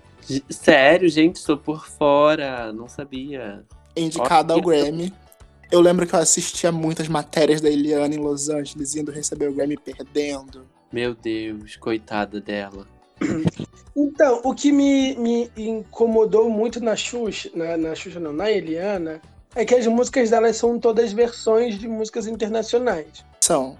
[0.51, 2.72] Sério, gente, estou por fora.
[2.72, 3.64] Não sabia.
[3.97, 5.12] Indicada ao Grammy.
[5.75, 9.53] Eu lembro que eu assistia muitas matérias da Eliana em Los Angeles, indo receber o
[9.53, 10.68] Grammy perdendo.
[10.93, 12.87] Meu Deus, coitada dela.
[13.97, 19.22] Então, o que me, me incomodou muito na Xuxa, na, na Xuxa não, na Eliana,
[19.55, 23.25] é que as músicas delas são todas versões de músicas internacionais.
[23.41, 23.79] São.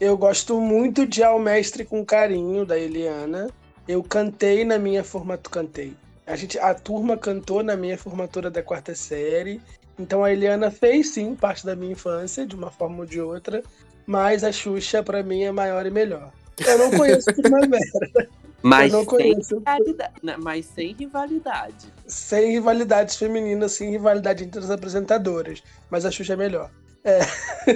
[0.00, 3.50] Eu gosto muito de Ao Mestre com Carinho, da Eliana.
[3.86, 5.62] Eu cantei na minha formatura.
[5.62, 5.94] Cantei.
[6.26, 9.60] A, gente, a turma cantou na minha formatura da quarta série.
[9.98, 13.62] Então a Eliana fez sim parte da minha infância, de uma forma ou de outra.
[14.06, 16.32] Mas a Xuxa, pra mim, é maior e melhor.
[16.66, 17.80] Eu não conheço Primavera,
[18.62, 19.58] Mas eu não sem, conheço.
[19.58, 21.86] rivalidade, né, mas sem rivalidade.
[22.06, 25.62] Sem rivalidades femininas, sem rivalidade entre as apresentadoras.
[25.90, 26.70] Mas a Xuxa é melhor.
[27.04, 27.20] É.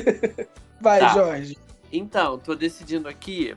[0.80, 1.08] Vai, Tá.
[1.12, 1.58] Jorge.
[1.92, 3.54] Então, tô decidindo aqui.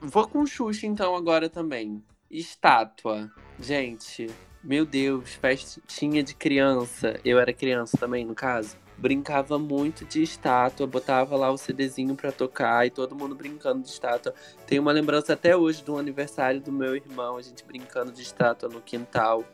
[0.00, 2.02] Vou com Xuxa então agora também.
[2.30, 3.30] Estátua.
[3.58, 4.28] Gente,
[4.66, 7.20] meu Deus, festinha de criança.
[7.24, 8.76] Eu era criança também, no caso.
[8.98, 13.88] Brincava muito de estátua, botava lá o CDzinho pra tocar e todo mundo brincando de
[13.90, 14.34] estátua.
[14.66, 18.68] Tenho uma lembrança até hoje do aniversário do meu irmão, a gente brincando de estátua
[18.68, 19.44] no quintal.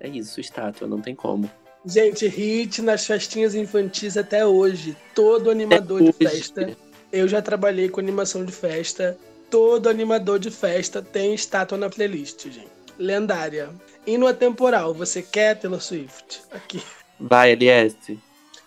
[0.00, 1.50] É isso, estátua, não tem como.
[1.84, 4.96] Gente, hit nas festinhas infantis até hoje.
[5.14, 6.18] Todo animador de hoje.
[6.18, 6.74] festa.
[7.12, 9.18] Eu já trabalhei com animação de festa.
[9.50, 12.72] Todo animador de festa tem estátua na playlist, gente.
[12.98, 13.68] Lendária.
[14.06, 14.92] Hino atemporal.
[14.94, 16.42] Você quer Taylor Swift?
[16.50, 16.82] Aqui.
[17.18, 18.18] Vai, LS.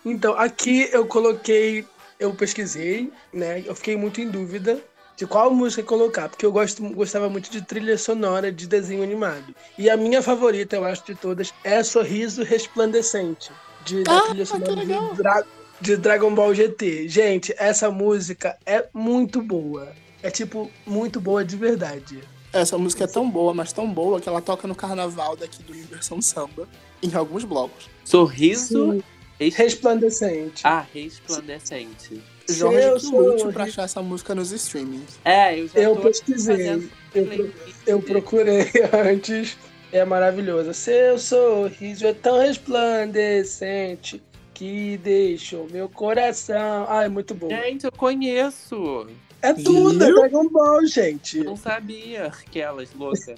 [0.06, 1.86] Então, aqui eu coloquei,
[2.20, 3.62] eu pesquisei, né?
[3.66, 4.80] Eu fiquei muito em dúvida
[5.18, 9.54] de qual música colocar, porque eu gosto, gostava muito de trilha sonora de desenho animado.
[9.78, 13.52] E a minha favorita, eu acho, de todas, é Sorriso Resplandecente,
[13.84, 15.44] de, da Ah, trilha sonora de, Dra-
[15.82, 17.08] de Dragon Ball GT.
[17.08, 19.92] Gente, essa música é muito boa.
[20.22, 22.24] É, tipo, muito boa de verdade.
[22.60, 25.76] Essa música é tão boa, mas tão boa, que ela toca no carnaval daqui do
[25.76, 26.68] Inversão Samba,
[27.04, 27.90] em alguns blocos.
[28.04, 28.94] Sorriso.
[28.94, 29.04] Sim,
[29.40, 30.62] es- Resplandecente.
[30.66, 32.22] Ah, resplandecente.
[32.50, 33.06] Jorge que lute
[33.42, 35.20] sorriso- pra achar essa música nos streamings.
[35.26, 36.90] É, eu já Eu pesquisei.
[37.14, 37.54] Eu,
[37.86, 39.58] Eu procurei antes.
[39.92, 40.74] É maravilhosa.
[40.74, 44.22] Seu sorriso é tão resplandecente
[44.54, 46.86] que deixou meu coração.
[46.90, 47.50] Ai, muito bom.
[47.50, 49.08] Gente, eu conheço.
[49.42, 50.12] É tudo, é?
[50.12, 51.40] Dragon Ball, gente.
[51.40, 53.36] Eu não sabia aquelas loucas.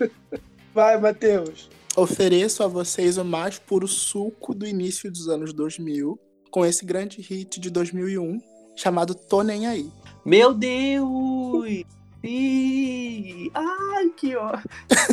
[0.74, 1.70] Vai, Matheus.
[1.96, 6.18] Ofereço a vocês o mais puro suco do início dos anos 2000,
[6.50, 8.38] com esse grande hit de 2001,
[8.76, 9.90] chamado Tô Nem Aí.
[10.24, 11.84] Meu Deus!
[12.22, 13.50] Sim!
[13.54, 14.58] Ai, que ó.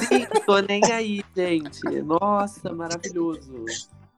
[0.09, 1.79] Sim, tô nem aí, gente.
[2.01, 3.65] Nossa, maravilhoso.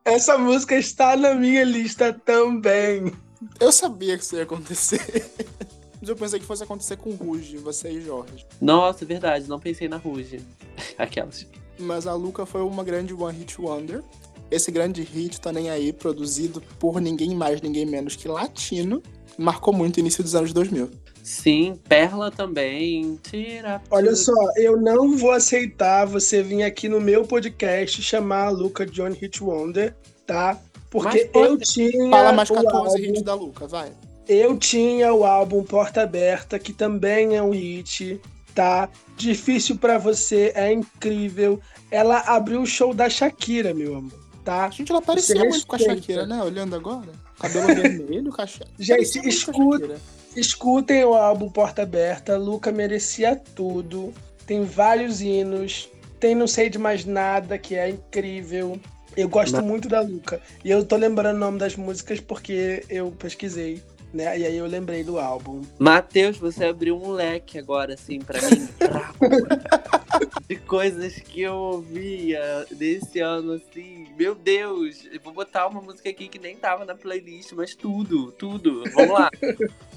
[0.03, 3.13] Essa música está na minha lista também.
[3.59, 5.01] Eu sabia que isso ia acontecer.
[6.05, 8.45] Mas eu pensei que fosse acontecer com Ruge, você e Jorge.
[8.61, 10.39] Nossa, verdade, não pensei na Ruge.
[10.99, 11.47] Aquelas.
[11.79, 14.03] Mas a Luca foi uma grande One Hit Wonder.
[14.51, 19.01] Esse grande hit, Tô Nem Aí, produzido por ninguém mais, ninguém menos que Latino,
[19.35, 20.91] marcou muito o início dos anos 2000.
[21.23, 23.19] Sim, Perla também.
[23.23, 23.81] Tira.
[23.89, 28.85] Olha só, eu não vou aceitar você vir aqui no meu podcast chamar a Luca
[28.85, 29.95] de Johnny Hit Wonder,
[30.27, 30.61] tá?
[30.87, 32.11] Porque eu tinha.
[32.11, 33.91] Fala mais o 14 álbum- hits da Luca, vai.
[34.27, 38.19] Eu tinha o álbum Porta Aberta, que também é um hit,
[38.53, 38.89] tá?
[39.15, 41.59] Difícil pra você, é incrível.
[41.91, 44.11] Ela abriu o show da Shakira, meu amor,
[44.43, 44.69] tá?
[44.71, 45.79] Gente, ela parecia muito com a.
[45.79, 46.41] Shakira, né?
[46.41, 47.09] Olhando agora.
[47.39, 48.65] Cabelo vermelho, caixa.
[48.79, 49.99] Gente, a escuta-.
[50.35, 54.13] Escutem o álbum Porta Aberta, Luca merecia tudo.
[54.45, 55.87] Tem vários hinos,
[56.19, 58.77] tem Não Sei de Mais Nada, que é incrível.
[59.15, 60.41] Eu gosto Mas- muito da Luca.
[60.63, 63.81] E eu tô lembrando o nome das músicas porque eu pesquisei.
[64.15, 64.39] Né?
[64.39, 65.61] E aí eu lembrei do álbum.
[65.77, 68.67] Matheus, você abriu um leque agora, assim, pra mim.
[70.47, 74.07] de coisas que eu ouvia desse ano, assim.
[74.17, 78.31] Meu Deus, eu vou botar uma música aqui que nem tava na playlist, mas tudo,
[78.31, 78.83] tudo.
[78.93, 79.29] Vamos lá.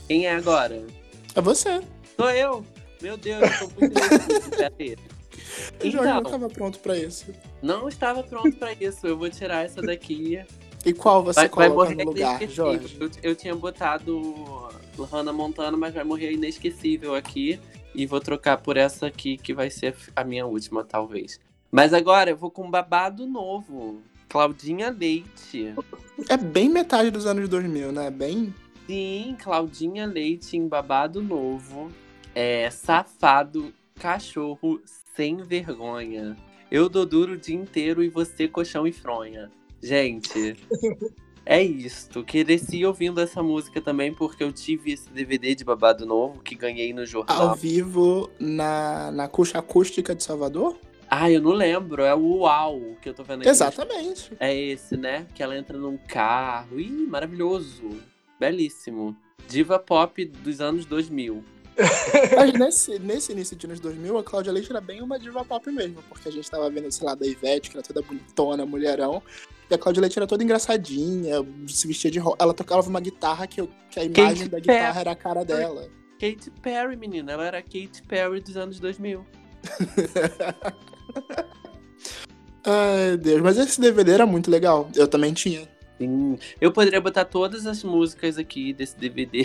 [0.07, 0.85] Quem é agora?
[1.35, 1.81] É você.
[2.16, 2.64] Sou eu.
[3.01, 3.99] Meu Deus, eu tô muito
[4.81, 4.97] aí.
[5.81, 7.27] O Jorge não Então, estava pronto pra isso.
[7.62, 9.07] não estava pronto pra isso.
[9.07, 10.41] Eu vou tirar essa daqui.
[10.85, 12.64] E qual você Vai, vai coloca morrer no lugar, inesquecível.
[12.64, 12.97] Jorge?
[13.01, 14.68] Eu, eu tinha botado
[15.11, 17.61] Hannah Montana, mas vai morrer inesquecível aqui.
[17.95, 21.41] E vou trocar por essa aqui, que vai ser a minha última, talvez.
[21.70, 24.01] Mas agora eu vou com um babado novo.
[24.29, 25.74] Claudinha Leite.
[26.29, 28.11] É bem metade dos anos 2000, né?
[28.11, 28.55] Bem.
[28.87, 31.91] Sim, Claudinha Leite em babado novo.
[32.35, 34.81] É safado, cachorro
[35.16, 36.37] sem vergonha.
[36.70, 39.51] Eu dou duro o dia inteiro e você colchão e fronha.
[39.83, 40.57] Gente,
[41.47, 42.24] é isto.
[42.24, 46.93] Cresci ouvindo essa música também porque eu tive esse DVD de babado novo que ganhei
[46.93, 47.55] no Ao jornal.
[47.55, 50.76] vivo na, na Cuxa Acústica de Salvador?
[51.11, 52.03] Ah, eu não lembro.
[52.03, 53.49] É o Uau que eu tô vendo aqui.
[53.49, 54.31] Exatamente.
[54.39, 55.26] É esse, né?
[55.35, 56.79] Que ela entra num carro.
[56.79, 57.89] Ih, maravilhoso.
[58.39, 59.16] Belíssimo.
[59.49, 61.43] Diva pop dos anos 2000.
[62.37, 65.70] Mas nesse, nesse início de anos 2000, a Cláudia Leite era bem uma diva pop
[65.70, 69.22] mesmo, porque a gente tava vendo, sei lá, da Ivete, que era toda bonitona, mulherão.
[69.70, 71.37] E a Cláudia Leite era toda engraçadinha,
[71.68, 72.37] se vestia de rosa.
[72.41, 74.99] Ela tocava uma guitarra que, eu- que a imagem Katy da guitarra Perry.
[75.01, 75.89] era a cara dela.
[76.18, 77.33] Katy Perry, menina.
[77.33, 79.24] Ela era Katy Perry dos anos 2000.
[82.64, 84.89] Ai, Deus, mas esse DVD era muito legal.
[84.95, 85.68] Eu também tinha.
[85.99, 86.39] Sim.
[86.61, 89.45] Eu poderia botar todas as músicas aqui desse DVD.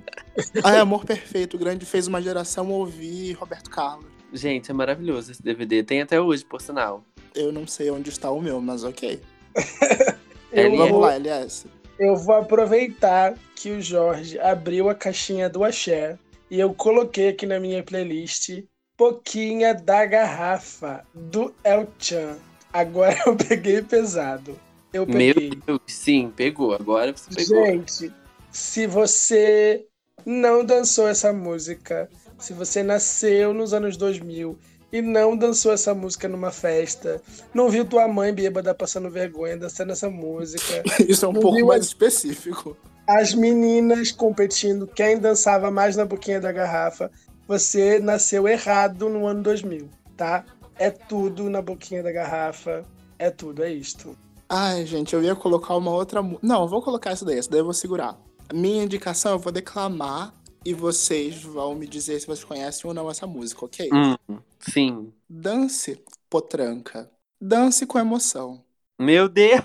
[0.62, 4.06] Ai, Amor Perfeito, o grande fez uma geração ouvir Roberto Carlos.
[4.32, 5.82] Gente, é maravilhoso esse DVD.
[5.82, 7.02] Tem até hoje, por sinal.
[7.34, 9.20] Eu não sei onde está o meu, mas ok.
[10.52, 11.66] Eu é- Vamos vou, lá, LS.
[11.98, 16.18] eu vou aproveitar que o Jorge abriu a caixinha do Axé
[16.50, 18.62] e eu coloquei aqui na minha playlist
[18.96, 22.38] Pouquinha da Garrafa, do El Chan.
[22.72, 24.58] Agora eu peguei pesado.
[24.96, 25.50] Eu Meu peguei.
[25.66, 26.72] Deus, sim, pegou.
[26.74, 27.64] Agora você pegou.
[27.66, 28.12] Gente,
[28.50, 29.84] se você
[30.24, 34.58] não dançou essa música, se você nasceu nos anos 2000
[34.92, 37.20] e não dançou essa música numa festa,
[37.52, 41.80] não viu tua mãe bêbada passando vergonha dançando essa música, Isso é um pouco mais
[41.82, 42.76] as- específico.
[43.06, 47.10] as meninas competindo, quem dançava mais na boquinha da garrafa,
[47.46, 50.44] você nasceu errado no ano 2000, tá?
[50.78, 52.82] É tudo na boquinha da garrafa,
[53.18, 54.16] é tudo, é isto.
[54.48, 56.20] Ai, gente, eu ia colocar uma outra.
[56.42, 58.18] Não, eu vou colocar essa daí, essa daí eu vou segurar.
[58.52, 60.32] Minha indicação eu vou declamar
[60.64, 63.88] e vocês vão me dizer se vocês conhecem ou não essa música, ok?
[63.92, 65.12] Hum, sim.
[65.28, 67.10] Dance, potranca.
[67.40, 68.64] Dance com emoção.
[68.98, 69.62] Meu Deus.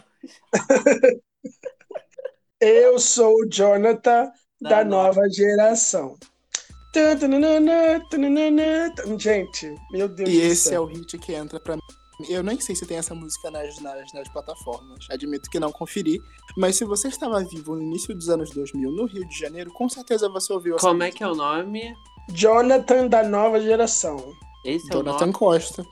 [2.59, 6.15] Eu sou o Jonathan da, Da nova geração.
[9.17, 10.83] Gente, meu Deus E do esse é céu.
[10.83, 11.81] o hit que entra pra mim.
[12.27, 15.05] Eu nem sei se tem essa música nas, nas, nas plataformas.
[15.09, 16.19] Admito que não conferi.
[16.57, 19.87] Mas se você estava vivo no início dos anos 2000 no Rio de Janeiro, com
[19.89, 21.17] certeza você ouviu essa Como é música.
[21.17, 21.93] que é o nome?
[22.29, 24.17] Jonathan da nova geração.
[24.65, 25.33] Esse é o Jonathan nome.
[25.33, 25.83] Costa,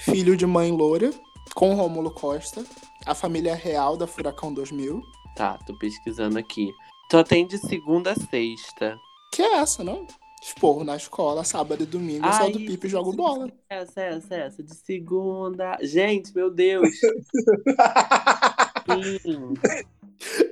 [0.00, 1.12] filho de mãe loura,
[1.54, 2.64] com Rômulo Costa,
[3.06, 5.00] a família real da Furacão 2000.
[5.36, 6.70] Tá, tô pesquisando aqui.
[7.10, 8.98] Só tem de segunda a sexta.
[9.32, 10.06] Que é essa, não?
[10.44, 13.50] Esporro na escola, sábado e domingo, eu só do isso, Pipe e jogo bola.
[13.66, 14.62] Essa, essa, essa.
[14.62, 15.78] De segunda.
[15.80, 16.90] Gente, meu Deus.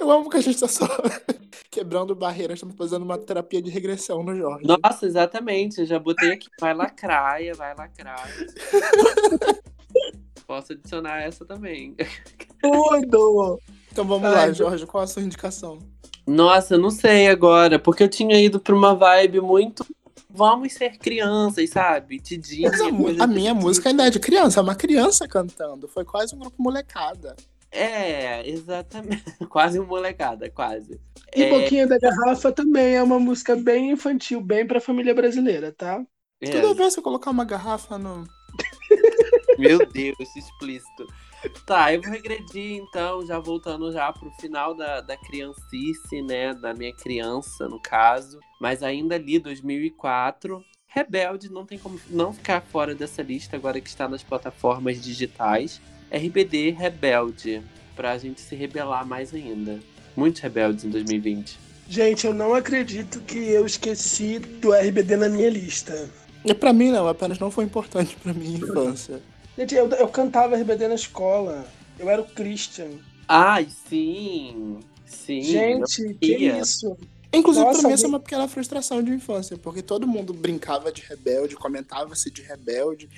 [0.01, 0.87] Eu amo que a gente tá só
[1.71, 4.67] quebrando barreiras, estamos fazendo uma terapia de regressão no Jorge.
[4.67, 5.81] Nossa, exatamente.
[5.81, 6.49] Eu já botei aqui.
[6.59, 8.47] Vai lacraia, vai lacraia.
[10.47, 11.95] Posso adicionar essa também.
[12.61, 13.61] Tudo!
[13.91, 15.79] Então vamos Ai, lá, Jorge, qual a sua indicação?
[16.27, 19.85] Nossa, eu não sei agora, porque eu tinha ido pra uma vibe muito.
[20.31, 22.19] Vamos ser crianças, sabe?
[22.21, 22.71] Tidinha.
[22.71, 25.87] Mas a, a minha música ainda é de criança, é uma criança cantando.
[25.89, 27.37] Foi quase um grupo molecada.
[27.71, 29.25] É, exatamente.
[29.49, 31.01] Quase uma molecada, quase.
[31.35, 35.73] E É, Boquinha da Garrafa também é uma música bem infantil, bem pra família brasileira,
[35.73, 36.05] tá?
[36.43, 36.51] é.
[36.51, 38.25] Toda vez que eu colocar uma garrafa no.
[39.63, 41.07] Meu Deus, explícito.
[41.67, 46.55] Tá, eu vou regredir então, já voltando já pro final da, da criancice, né?
[46.55, 48.39] Da minha criança, no caso.
[48.61, 50.65] Mas ainda ali, 2004.
[50.87, 55.81] Rebelde, não tem como não ficar fora dessa lista agora que está nas plataformas digitais.
[56.11, 57.63] RBD Rebelde,
[57.97, 59.81] pra gente se rebelar mais ainda.
[60.15, 61.59] Muitos rebeldes em 2020.
[61.89, 66.11] Gente, eu não acredito que eu esqueci do RBD na minha lista.
[66.45, 69.23] E pra mim não, apenas não foi importante pra minha infância.
[69.57, 71.67] Gente, eu, eu cantava RBD na escola.
[71.99, 72.91] Eu era o Christian.
[73.29, 74.81] Ai, sim!
[75.05, 75.43] Sim!
[75.43, 76.97] Gente, que isso?
[77.33, 80.93] Inclusive, Nossa, pra mim, essa é uma pequena frustração de infância, porque todo mundo brincava
[80.93, 83.09] de rebelde, comentava-se de rebelde,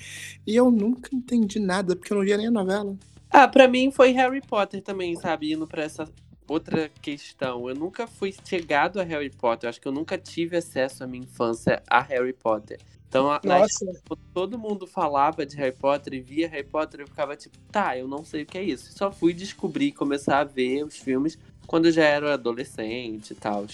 [0.47, 2.95] e eu nunca entendi nada, porque eu não via nem a novela.
[3.29, 5.51] Ah, pra mim foi Harry Potter também, sabe?
[5.51, 6.07] Indo pra essa
[6.47, 7.67] outra questão.
[7.67, 9.67] Eu nunca fui chegado a Harry Potter.
[9.67, 12.79] Eu acho que eu nunca tive acesso à minha infância a Harry Potter.
[13.15, 16.99] Então, a- na Nossa, quando todo mundo falava de Harry Potter e via Harry Potter,
[17.01, 18.91] eu ficava tipo, tá, eu não sei o que é isso.
[18.93, 23.65] Só fui descobrir, começar a ver os filmes quando eu já era adolescente e tal.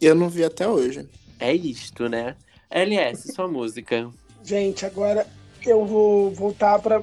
[0.00, 1.08] Eu não vi até hoje.
[1.40, 2.36] É isto, né?
[2.70, 4.08] LS, sua música.
[4.42, 5.26] gente, agora
[5.66, 7.02] eu vou voltar para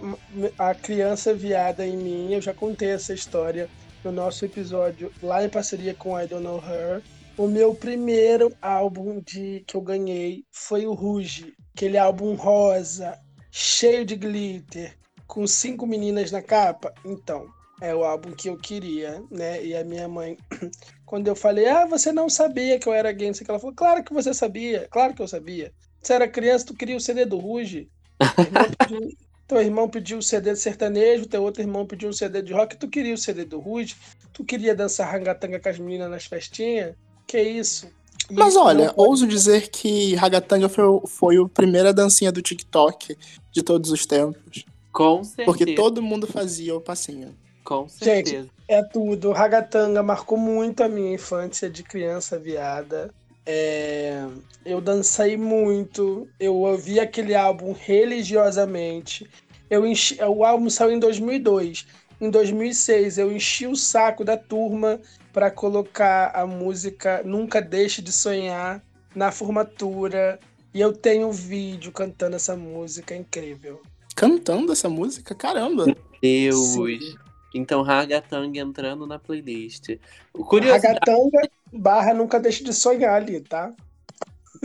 [0.58, 2.34] a criança viada em mim.
[2.34, 3.70] Eu já contei essa história
[4.04, 7.02] no nosso episódio lá em parceria com I Don't Know Her.
[7.42, 13.20] O meu primeiro álbum de que eu ganhei foi o Rouge, aquele álbum rosa,
[13.50, 16.94] cheio de glitter, com cinco meninas na capa.
[17.04, 17.48] Então,
[17.82, 19.66] é o álbum que eu queria, né?
[19.66, 20.38] E a minha mãe,
[21.04, 23.50] quando eu falei, ah, você não sabia que eu era gay, não sei o que,
[23.50, 25.74] ela falou, claro que você sabia, claro que eu sabia.
[26.00, 27.90] Você era criança, tu queria o CD do Ruge.
[28.36, 29.18] Teu irmão pediu-
[29.48, 32.78] Teu irmão pediu o CD de sertanejo, teu outro irmão pediu um CD de rock,
[32.78, 33.96] tu queria o CD do Ruge,
[34.32, 36.96] tu queria dançar rangatanga com as meninas nas festinhas.
[37.32, 37.88] Que isso?
[38.30, 43.18] Mas olha, pode- ouso dizer que Ragatanga foi, o- foi a primeira dancinha do TikTok
[43.52, 44.66] de todos os tempos.
[44.92, 45.46] Com certeza.
[45.46, 47.34] Porque todo mundo fazia o passinho.
[47.64, 48.48] Com certeza.
[48.68, 49.32] É tudo.
[49.32, 53.10] Ragatanga marcou muito a minha infância de criança viada.
[53.46, 54.26] É,
[54.66, 56.28] Eu dancei muito.
[56.40, 59.28] Eu ouvi aquele álbum religiosamente.
[59.70, 60.18] Eu enchi...
[60.24, 61.88] O álbum saiu em 2002.
[62.22, 65.02] Em 2006, eu enchi o saco da turma
[65.34, 68.80] para colocar a música Nunca Deixe de Sonhar
[69.16, 70.40] na formatura.
[70.72, 73.82] E eu tenho um vídeo cantando essa música incrível.
[74.16, 75.86] Cantando essa música, caramba.
[76.22, 76.74] Deus.
[76.74, 77.16] Sim.
[77.56, 79.98] Então, Ragatang entrando na playlist.
[80.32, 83.74] Curiosidade, Ragatanga barra Nunca Deixe de Sonhar ali, tá?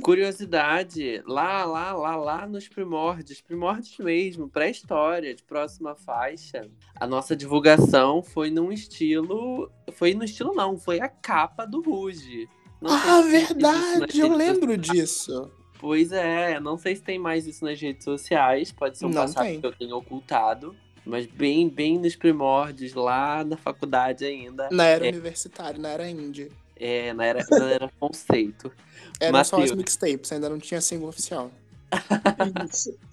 [0.03, 6.69] Curiosidade, lá, lá, lá, lá nos primórdios, primórdios mesmo, pré-história, de próxima faixa,
[6.99, 9.71] a nossa divulgação foi num estilo.
[9.93, 12.49] Foi no estilo, não, foi a capa do Ruge.
[12.81, 15.51] Não Ah, verdade, eu lembro disso.
[15.79, 19.23] Pois é, não sei se tem mais isso nas redes sociais, pode ser um Não
[19.23, 19.61] passado tem.
[19.61, 20.75] que eu tenha ocultado,
[21.05, 25.11] mas bem, bem nos primórdios, lá na faculdade ainda, Na era É.
[25.11, 26.51] universitária, na era indie.
[26.79, 28.73] É, na era, na era conceito.
[29.21, 31.51] Eram só as mixtapes, ainda não tinha single oficial.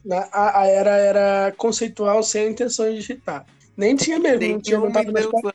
[0.04, 3.46] Na- a, a era era conceitual sem intenções de irritar.
[3.78, 5.54] Nem tinha mesmo, não, tinha, não, tava nas, intenção.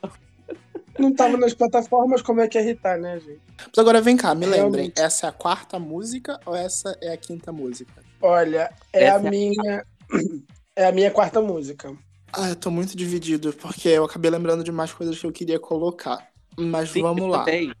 [0.97, 3.39] não tava nas plataformas, como é que é irritar, né, gente?
[3.57, 4.99] Mas agora vem cá, me lembrem, Realmente.
[4.99, 8.03] essa é a quarta música ou essa é a quinta música?
[8.21, 9.85] Olha, é Essa a é a- minha.
[10.75, 11.95] É a minha quarta música.
[12.33, 15.59] Ah, eu tô muito dividido, porque eu acabei lembrando de mais coisas que eu queria
[15.59, 16.27] colocar.
[16.57, 17.39] Mas Sim, vamos lá.
[17.43, 17.73] também.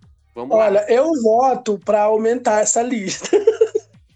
[0.47, 0.87] Vamos Olha, lá.
[0.89, 3.29] eu voto pra aumentar essa lista.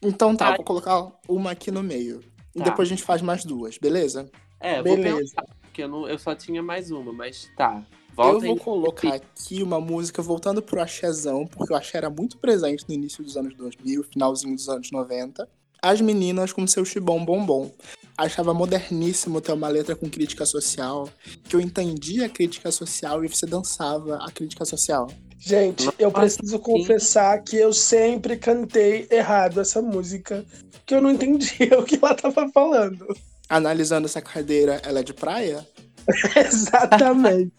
[0.05, 0.55] Então tá, Ai.
[0.57, 2.19] vou colocar uma aqui no meio.
[2.53, 2.65] E Tá.
[2.65, 4.29] depois a gente faz mais duas, beleza?
[4.59, 5.17] É, vou Beleza.
[5.17, 7.81] pensar, porque eu, não, eu só tinha mais uma, mas tá.
[8.09, 8.59] eu Volta vou aí.
[8.59, 13.23] colocar aqui uma música voltando pro axézão, porque o axé era muito presente no início
[13.23, 15.47] dos anos 2000, finalzinho dos anos 90.
[15.81, 17.71] As meninas com seu chibom bombom.
[18.17, 21.09] Achava moderníssimo ter uma letra com crítica social,
[21.43, 25.07] que eu entendia a crítica social e você dançava a crítica social.
[25.45, 30.45] Gente, eu preciso confessar que eu sempre cantei errado essa música,
[30.85, 33.05] que eu não entendia o que ela tava falando.
[33.49, 35.67] Analisando essa cadeira, ela é de praia?
[36.35, 37.51] Exatamente.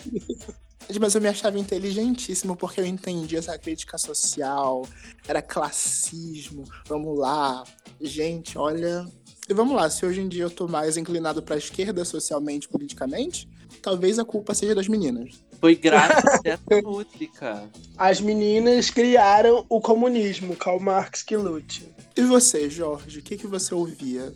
[0.99, 4.87] Mas eu me achava inteligentíssimo porque eu entendia essa crítica social,
[5.27, 7.65] era classismo, vamos lá.
[8.01, 9.07] Gente, olha.
[9.47, 13.47] E vamos lá, se hoje em dia eu tô mais inclinado pra esquerda socialmente, politicamente,
[13.83, 15.35] talvez a culpa seja das meninas.
[15.61, 17.69] Foi graças a essa música.
[17.95, 21.87] As meninas criaram o comunismo, Karl Marx que lute.
[22.17, 24.33] E você, Jorge, o que, que você ouvia?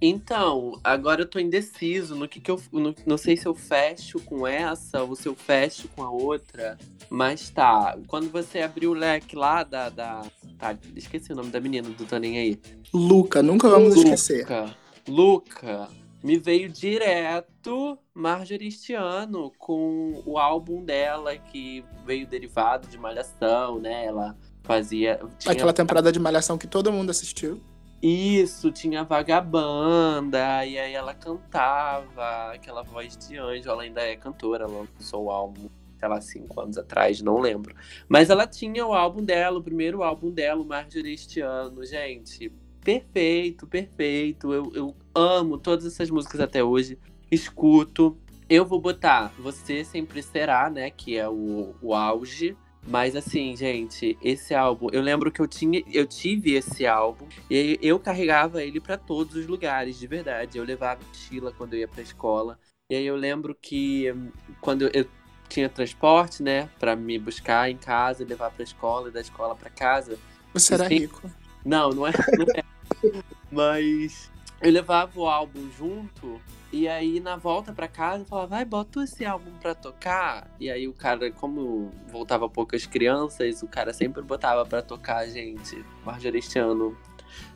[0.00, 2.60] Então, agora eu tô indeciso no que que eu.
[2.72, 6.78] no- não sei se eu fecho com essa ou se eu fecho com a outra.
[7.10, 9.88] Mas tá, quando você abriu o leque lá da.
[9.88, 10.22] da
[10.58, 12.60] tá, esqueci o nome da menina do Nem Aí.
[12.94, 14.40] Luca, nunca vamos esquecer.
[14.42, 14.76] Luca.
[15.08, 15.88] Luca.
[16.22, 23.78] Me veio direto Marjorie este ano com o álbum dela que veio derivado de Malhação,
[23.80, 24.04] né?
[24.06, 25.20] Ela fazia.
[25.38, 27.60] tinha- Aquela temporada de Malhação que todo mundo assistiu.
[28.00, 34.64] Isso, tinha vagabanda, e aí ela cantava, aquela voz de anjo, ela ainda é cantora,
[34.64, 35.68] ela lançou o álbum,
[35.98, 37.74] sei lá, cinco anos atrás, não lembro.
[38.08, 42.52] Mas ela tinha o álbum dela, o primeiro álbum dela, o Marjorie este ano, gente.
[42.80, 44.52] Perfeito, perfeito.
[44.52, 46.96] Eu, eu amo todas essas músicas até hoje.
[47.30, 48.16] Escuto.
[48.48, 50.88] Eu vou botar Você Sempre Será, né?
[50.88, 52.56] Que é o, o auge.
[52.88, 57.78] Mas assim, gente, esse álbum, eu lembro que eu tinha, eu tive esse álbum e
[57.82, 60.56] eu carregava ele para todos os lugares, de verdade.
[60.56, 62.58] Eu levava mochila quando eu ia pra escola.
[62.90, 64.30] E aí eu lembro que hum,
[64.62, 65.06] quando eu
[65.50, 69.68] tinha transporte, né, para me buscar em casa, levar pra escola e da escola para
[69.68, 70.18] casa.
[70.54, 71.00] Você era Sim.
[71.00, 71.30] rico.
[71.62, 72.64] Não, não é, não é.
[73.52, 74.30] Mas
[74.62, 76.40] eu levava o álbum junto
[76.72, 80.50] e aí na volta pra casa eu falava, vai, bota esse álbum pra tocar.
[80.60, 85.82] E aí o cara, como voltava poucas crianças, o cara sempre botava pra tocar, gente.
[86.04, 86.96] Marjorie este ano,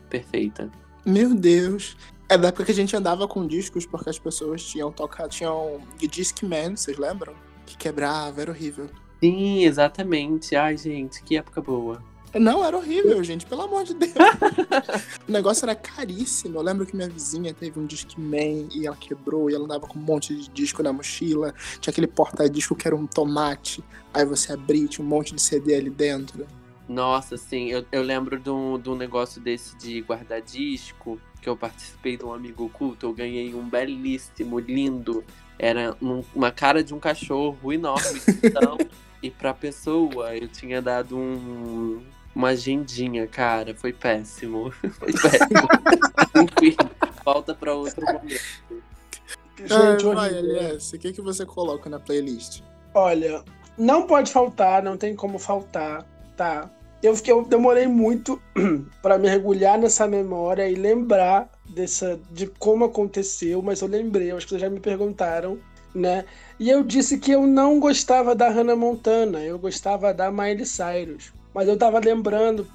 [0.09, 0.71] perfeita.
[1.05, 1.95] Meu Deus.
[2.29, 5.81] É da época que a gente andava com discos porque as pessoas tinham tocado, tinham
[5.99, 7.33] Discman, vocês lembram?
[7.65, 8.89] Que quebrava, era horrível.
[9.19, 10.55] Sim, exatamente.
[10.55, 12.03] Ai, gente, que época boa.
[12.35, 14.13] Não, era horrível, gente, pelo amor de Deus.
[15.27, 16.57] o negócio era caríssimo.
[16.57, 19.99] Eu lembro que minha vizinha teve um Discman e ela quebrou e ela andava com
[19.99, 21.53] um monte de disco na mochila.
[21.79, 23.83] Tinha aquele porta-disco que era um tomate.
[24.13, 26.47] Aí você abria, tinha um monte de CD ali dentro.
[26.89, 31.47] Nossa, sim, eu, eu lembro de um, de um negócio desse de guardar disco, que
[31.47, 35.23] eu participei de um amigo oculto, eu ganhei um belíssimo, lindo.
[35.57, 38.19] Era um- uma cara de um cachorro enorme.
[38.43, 38.77] Então,
[39.21, 42.01] e pra pessoa, eu tinha dado um,
[42.35, 43.73] uma agendinha, cara.
[43.75, 44.71] Foi péssimo.
[44.99, 45.67] Foi péssimo.
[46.35, 46.75] Enfim,
[47.23, 48.41] volta pra outro momento.
[49.57, 50.57] Gente, Ah, vai, horrível.
[50.57, 52.61] LS, o que, que você coloca na playlist?
[52.93, 53.43] Olha,
[53.77, 56.05] não pode faltar, não tem como faltar,
[56.35, 56.69] tá?
[57.01, 58.41] Eu, fiquei, eu demorei muito
[59.01, 64.51] pra mergulhar nessa memória e lembrar dessa, de como aconteceu, mas eu lembrei, acho que
[64.51, 65.59] vocês já me perguntaram,
[65.93, 66.25] né?
[66.59, 71.33] E eu disse que eu não gostava da Hannah Montana, eu gostava da Miley Cyrus.
[71.53, 72.67] Mas eu tava lembrando,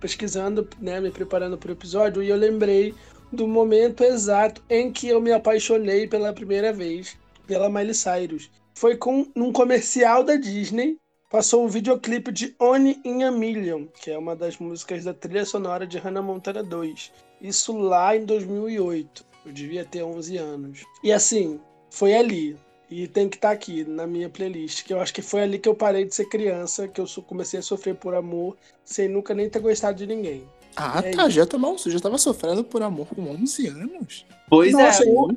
[0.00, 2.94] pesquisando, né, me preparando pro episódio, e eu lembrei
[3.32, 7.16] do momento exato em que eu me apaixonei pela primeira vez
[7.46, 10.98] pela Miley Cyrus foi com num comercial da Disney.
[11.30, 15.46] Passou um videoclipe de Only in a Million, que é uma das músicas da trilha
[15.46, 17.10] sonora de Hannah Montana 2.
[17.40, 19.24] Isso lá em 2008.
[19.46, 20.84] Eu devia ter 11 anos.
[21.02, 21.58] E assim,
[21.90, 22.56] foi ali.
[22.92, 25.66] E tem que estar aqui na minha playlist, que eu acho que foi ali que
[25.68, 29.48] eu parei de ser criança, que eu comecei a sofrer por amor, sem nunca nem
[29.48, 30.44] ter gostado de ninguém.
[30.76, 34.26] Ah, É tá, já tomou, você já tava sofrendo por amor com 11 anos?
[34.48, 35.08] Pois Nossa, é.
[35.08, 35.28] eu-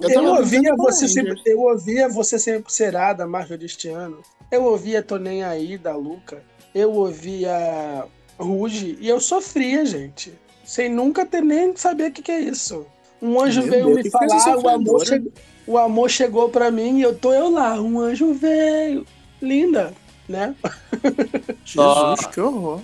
[0.00, 4.22] Eu, tava ouvia você sempre, eu ouvia você sempre será da Marvel este ano.
[4.50, 6.42] Eu ouvia Tô Nem Aí da Luca.
[6.74, 8.06] Eu ouvia
[8.38, 10.32] Ruge e eu sofria, gente.
[10.64, 12.86] Sem nunca ter nem saber o que, que é isso.
[13.22, 15.32] Um anjo Meu veio Deus, me falar, o amor, chegou,
[15.66, 17.80] o amor chegou pra mim e eu tô eu lá.
[17.80, 19.06] Um anjo veio.
[19.40, 19.94] Linda,
[20.28, 20.54] né?
[21.64, 22.80] Jesus, que horror.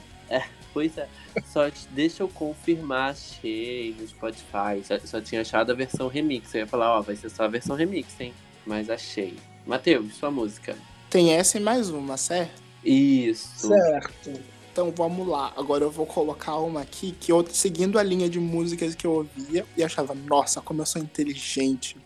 [0.79, 1.09] Pois é.
[1.45, 4.81] Só deixa eu confirmar, achei no Spotify.
[4.85, 6.55] Só, só tinha achado a versão remix.
[6.55, 8.33] Eu ia falar, ó, vai ser só a versão remix, hein?
[8.65, 9.35] Mas achei.
[9.67, 10.77] Matheus, sua música.
[11.11, 12.63] Tem essa e mais uma, certo?
[12.85, 13.67] Isso.
[13.67, 14.41] Certo.
[14.81, 15.53] Então vamos lá.
[15.57, 19.13] Agora eu vou colocar uma aqui que eu, seguindo a linha de músicas que eu
[19.13, 21.97] ouvia e achava, nossa, como eu sou inteligente.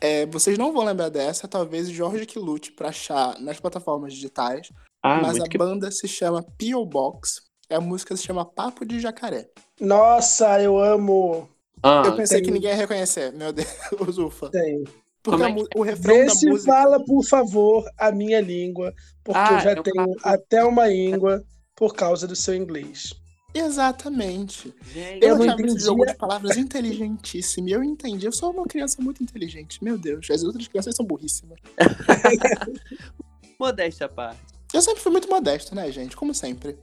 [0.00, 4.70] É, vocês não vão lembrar dessa, talvez Jorge que lute pra achar nas plataformas digitais,
[5.02, 5.58] Ah, mas a que...
[5.58, 6.86] banda se chama P.O.
[6.86, 7.42] Box.
[7.70, 9.46] A música se chama Papo de Jacaré.
[9.78, 11.46] Nossa, eu amo.
[11.82, 13.68] Ah, eu pensei tem- que ninguém ia reconhecer, meu Deus,
[14.16, 14.48] ufa.
[14.48, 14.82] Tem.
[15.22, 16.72] Porque Como é que- o refrão Vê da se música.
[16.72, 20.16] fala, por favor, a minha língua, porque Ah, eu já é o tenho papo.
[20.22, 21.42] até uma língua
[21.76, 23.14] por causa do seu inglês.
[23.54, 24.74] Exatamente.
[24.92, 25.78] gente, Eu Eu não entendia.
[25.78, 27.68] jogo de palavras inteligentíssimo.
[27.68, 28.26] Eu entendi.
[28.26, 29.82] Eu sou uma criança muito inteligente.
[29.82, 31.58] Meu Deus, as outras crianças são burríssimas.
[33.58, 34.40] modéstia à parte.
[34.72, 36.16] Eu sempre fui muito modesto, né, gente?
[36.16, 36.76] Como sempre.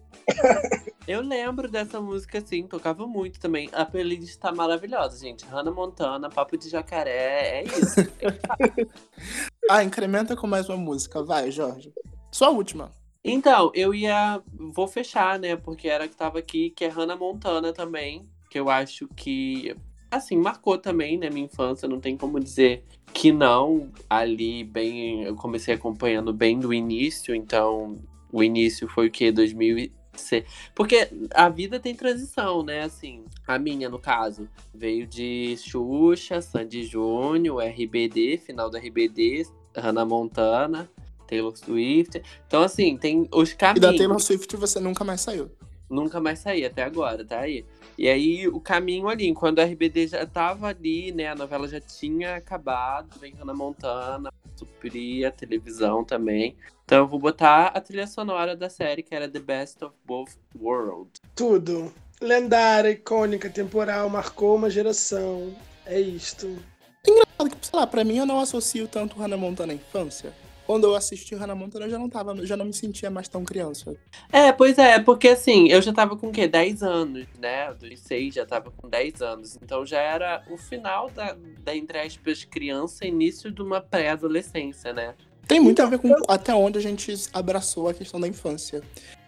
[1.06, 3.70] Eu lembro dessa música, assim, tocava muito também.
[3.74, 5.44] A playlist tá maravilhosa, gente.
[5.46, 7.96] Hannah Montana, Papo de Jacaré, é isso.
[9.70, 11.24] Ah, incrementa com mais uma música.
[11.24, 11.94] Vai, Jorge.
[12.30, 12.92] Sua última.
[13.24, 14.42] Então, eu ia.
[14.54, 15.56] Vou fechar, né?
[15.56, 18.28] Porque era que tava aqui, que é Hannah Montana também.
[18.50, 19.76] Que eu acho que,
[20.10, 21.30] assim, marcou também, né?
[21.30, 21.88] Minha infância.
[21.88, 23.92] Não tem como dizer que não.
[24.10, 25.24] Ali, bem.
[25.24, 27.36] Eu comecei acompanhando bem do início.
[27.36, 27.96] Então,
[28.32, 29.32] o início foi o quê?
[29.32, 30.44] 2006.
[30.74, 32.82] Porque a vida tem transição, né?
[32.82, 39.46] Assim, a minha, no caso, veio de Xuxa, Sandy Júnior, RBD, final do RBD,
[39.78, 40.90] Hannah Montana.
[41.32, 42.22] Taylor Swift.
[42.46, 43.90] Então, assim, tem os E caminhos.
[43.90, 45.50] da Taylor Swift você nunca mais saiu.
[45.90, 47.66] Nunca mais saí até agora, tá aí.
[47.98, 51.28] E aí, o caminho ali, quando a RBD já tava ali, né?
[51.28, 56.56] A novela já tinha acabado, vem Hannah Montana, suprir a televisão também.
[56.86, 60.38] Então eu vou botar a trilha sonora da série, que era The Best of Both
[60.60, 61.22] Worlds.
[61.36, 61.94] Tudo.
[62.22, 65.54] Lendária, icônica, temporal, marcou uma geração.
[65.86, 66.58] É isto.
[67.06, 70.32] Sei lá, pra mim eu não associo tanto Hannah Montana à infância.
[70.72, 73.44] Quando eu assisti Hannah Montana, eu já não tava, já não me sentia mais tão
[73.44, 73.94] criança.
[74.32, 76.48] É, pois é, porque assim, eu já tava com o quê?
[76.48, 77.74] 10 anos, né?
[77.74, 79.60] Dos 6 já tava com 10 anos.
[79.62, 85.14] Então já era o final da, da entre aspas, criança, início de uma pré-adolescência, né?
[85.46, 88.82] Tem muito a ver com até onde a gente abraçou a questão da infância.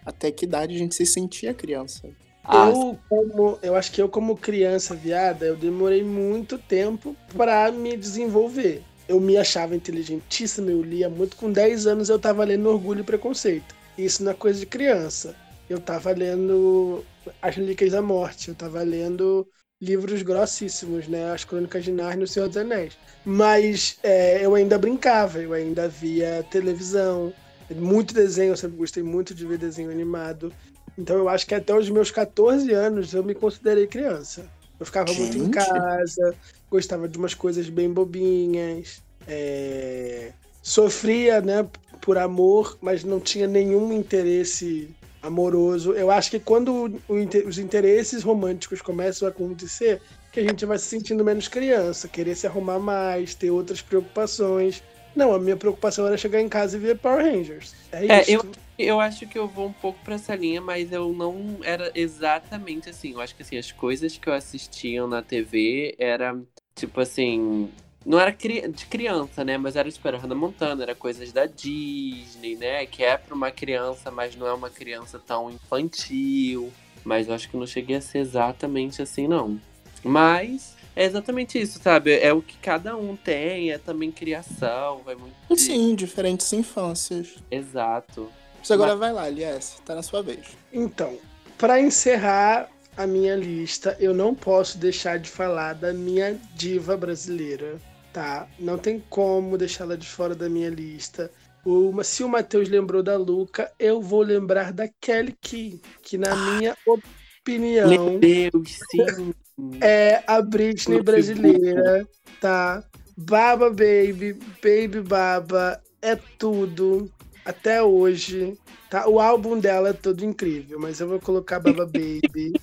[0.05, 2.09] Até que idade a gente se sentia criança.
[2.41, 7.69] Ah, eu, como, eu acho que eu, como criança viada, eu demorei muito tempo pra
[7.69, 8.81] me desenvolver.
[9.13, 11.37] Eu me achava inteligentíssima, eu lia muito.
[11.37, 13.75] Com 10 anos eu tava lendo Orgulho e Preconceito.
[13.95, 15.35] Isso não é coisa de criança.
[15.69, 17.05] Eu tava lendo
[17.39, 19.47] As Relíquias da Morte, eu tava lendo
[19.79, 21.31] livros grossíssimos, né?
[21.31, 22.97] As Crônicas de Narnia e o Senhor dos Anéis.
[23.23, 27.31] Mas é, eu ainda brincava, eu ainda via televisão,
[27.69, 30.51] muito desenho, eu sempre gostei muito de ver desenho animado.
[30.97, 34.49] Então eu acho que até os meus 14 anos eu me considerei criança.
[34.79, 35.53] Eu ficava muito em Gente.
[35.53, 36.35] casa,
[36.73, 41.69] gostava de umas coisas bem bobinhas, é, sofria, né,
[42.01, 44.89] por amor, mas não tinha nenhum interesse
[45.21, 45.93] amoroso.
[45.93, 46.99] Eu acho que quando
[47.47, 50.01] os interesses românticos começam a acontecer,
[50.31, 54.81] que a gente vai se sentindo menos criança, querer se arrumar mais, ter outras preocupações.
[55.15, 57.75] Não, a minha preocupação era chegar em casa e ver Power Rangers.
[57.91, 58.31] É, É, isso.
[58.31, 58.45] eu-
[58.75, 62.89] Eu acho que eu vou um pouco pra essa linha, mas eu não era exatamente
[62.89, 63.11] assim.
[63.11, 66.35] Eu acho que assim, as coisas que eu assistia na TV era
[66.75, 67.69] tipo assim.
[68.05, 69.57] Não era cri- de criança, né?
[69.57, 72.85] Mas era tipo, era Hannah Montana, era coisas da Disney, né?
[72.85, 76.71] Que é pra uma criança, mas não é uma criança tão infantil.
[77.05, 79.57] Mas eu acho que não cheguei a ser exatamente assim, não.
[80.03, 82.13] Mas é exatamente isso, sabe?
[82.19, 85.33] É o que cada um tem, é também criação, vai muito.
[85.57, 87.35] Sim, diferentes infâncias.
[87.49, 88.29] Exato.
[88.61, 90.57] Você agora vai lá, Lies, tá na sua vez.
[90.71, 91.17] Então,
[91.57, 97.77] para encerrar a minha lista, eu não posso deixar de falar da minha diva brasileira,
[98.11, 98.47] tá?
[98.59, 101.31] Não tem como deixá-la de fora da minha lista.
[101.65, 106.35] Uma, se o Matheus lembrou da Luca, eu vou lembrar da Kelly Key, que na
[106.35, 109.33] minha opinião Meu Deus, sim.
[109.81, 112.07] é a Britney brasileira,
[112.39, 112.83] tá?
[113.17, 117.09] Baba Baby, Baby Baba, é tudo
[117.45, 118.57] até hoje,
[118.89, 119.07] tá?
[119.07, 122.53] O álbum dela é todo incrível, mas eu vou colocar Baba Baby,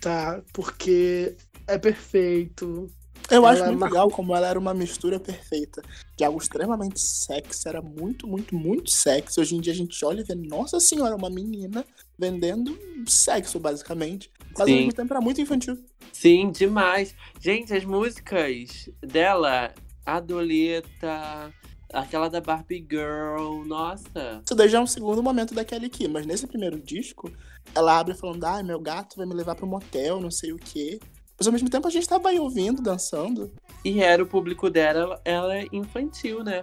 [0.00, 0.42] tá?
[0.52, 1.36] Porque
[1.66, 2.90] é perfeito.
[3.30, 5.82] Eu Ela acho muito marcou- legal como ela era uma mistura perfeita
[6.16, 9.38] de algo extremamente sexy, era muito, muito, muito sexy.
[9.40, 11.84] Hoje em dia a gente olha e vê, nossa senhora, uma menina
[12.18, 14.30] vendendo sexo, basicamente.
[14.52, 14.76] Mas ao Sim.
[14.76, 15.76] mesmo tempo era muito infantil.
[16.10, 17.14] Sim, demais.
[17.38, 19.74] Gente, as músicas dela,
[20.06, 21.52] a Doleta,
[21.92, 24.40] aquela da Barbie Girl, nossa.
[24.44, 27.30] Isso daí já é um segundo momento da Kelly Key, mas nesse primeiro disco,
[27.74, 30.98] ela abre falando, ai, meu gato vai me levar pro motel, não sei o quê.
[31.38, 33.50] Mas ao mesmo tempo a gente tava aí ouvindo, dançando.
[33.84, 36.62] E era o público dela, ela é infantil, né?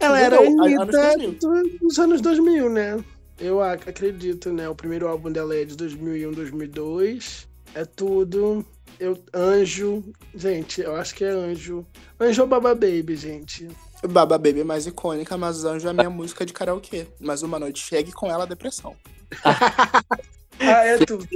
[0.00, 1.32] Ela era a Anitta 2000.
[1.38, 3.04] do- dos anos 2000, né?
[3.38, 4.66] Eu ac- acredito, né?
[4.68, 7.46] O primeiro álbum dela é de 2001, 2002.
[7.74, 8.64] É tudo.
[8.98, 10.02] Eu, Anjo.
[10.34, 11.84] Gente, eu acho que é Anjo.
[12.18, 13.68] Anjo ou Baba Baby, gente.
[14.08, 17.06] Baba Baby é mais icônica, mas Anjo é a minha música de karaokê.
[17.20, 18.94] Mas uma noite chegue com ela a depressão.
[20.60, 21.26] Ah, é tudo.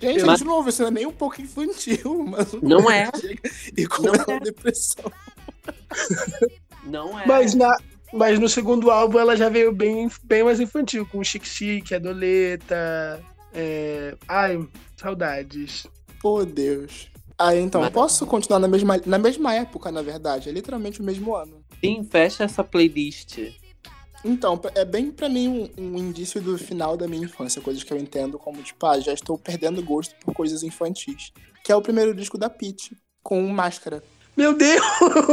[0.00, 3.10] Gente, Mas- de novo, isso não é nem um pouco infantil, mas Não é.
[3.76, 4.36] E com é.
[4.36, 5.10] a depressão.
[6.84, 7.26] Não é.
[7.26, 7.76] Mas, na,
[8.12, 11.94] mas no segundo álbum ela já veio bem, bem mais infantil, com o Chique Chique,
[11.94, 13.20] a Doleta.
[13.52, 14.16] É...
[14.28, 15.86] Ai, saudades.
[16.20, 17.08] Pô, Deus.
[17.38, 20.48] Aí, então, Mas- posso continuar na mesma, na mesma época, na verdade.
[20.48, 21.62] É literalmente o mesmo ano.
[21.84, 23.38] Sim, fecha essa playlist.
[24.26, 27.92] Então, é bem pra mim um, um indício do final da minha infância, coisas que
[27.92, 31.32] eu entendo como, tipo, ah, já estou perdendo gosto por coisas infantis.
[31.64, 34.02] Que é o primeiro disco da Peach, com máscara.
[34.36, 34.82] Meu Deus!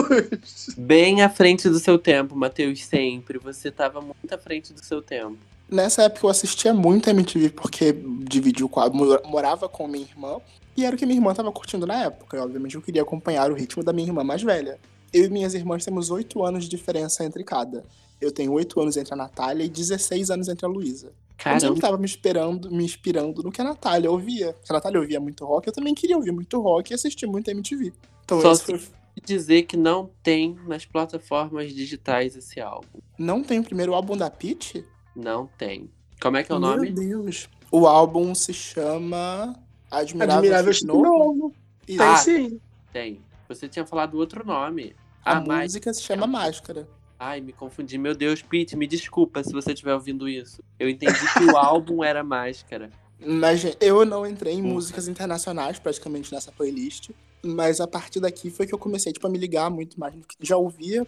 [0.77, 3.37] Bem à frente do seu tempo, Matheus, sempre.
[3.39, 5.37] Você tava muito à frente do seu tempo.
[5.69, 10.37] Nessa época eu assistia muito MTV porque dividiu com a, mo- morava com minha irmã
[10.77, 12.37] e era o que minha irmã tava curtindo na época.
[12.37, 14.79] E, obviamente eu queria acompanhar o ritmo da minha irmã mais velha.
[15.11, 17.83] Eu e minhas irmãs temos oito anos de diferença entre cada.
[18.23, 21.07] Eu tenho oito anos entre a Natália e 16 anos entre a Luísa.
[21.07, 24.55] Eu Caramba, sempre tava me esperando, me inspirando no que a Natália ouvia.
[24.63, 27.49] Se a Natália ouvia muito rock, eu também queria ouvir muito rock e assistir muito
[27.51, 27.91] MTV.
[28.23, 28.81] Então Só se- foi-
[29.25, 32.99] dizer que não tem nas plataformas digitais esse álbum.
[33.17, 34.85] não tem o primeiro álbum da Peach?
[35.15, 35.89] Não tem.
[36.21, 36.91] Como é que é o Meu nome?
[36.91, 37.49] Deus.
[37.71, 39.53] O álbum se chama
[39.91, 41.53] Admirável, Admirável Chico Novo.
[41.87, 41.97] Isso.
[41.97, 42.59] Tem Ah, sim.
[42.93, 43.19] Tem.
[43.49, 44.95] Você tinha falado outro nome.
[45.25, 45.63] A Ah, mas.
[45.73, 46.87] música se chama Máscara.
[47.25, 47.97] Ai, me confundi.
[47.97, 50.61] Meu Deus, Pete, me desculpa se você estiver ouvindo isso.
[50.77, 52.89] Eu entendi que o álbum era Máscara.
[53.25, 57.11] Mas gente, eu não entrei em músicas internacionais praticamente nessa playlist.
[57.41, 60.13] Mas a partir daqui foi que eu comecei tipo, a me ligar muito mais.
[60.41, 61.07] Já ouvia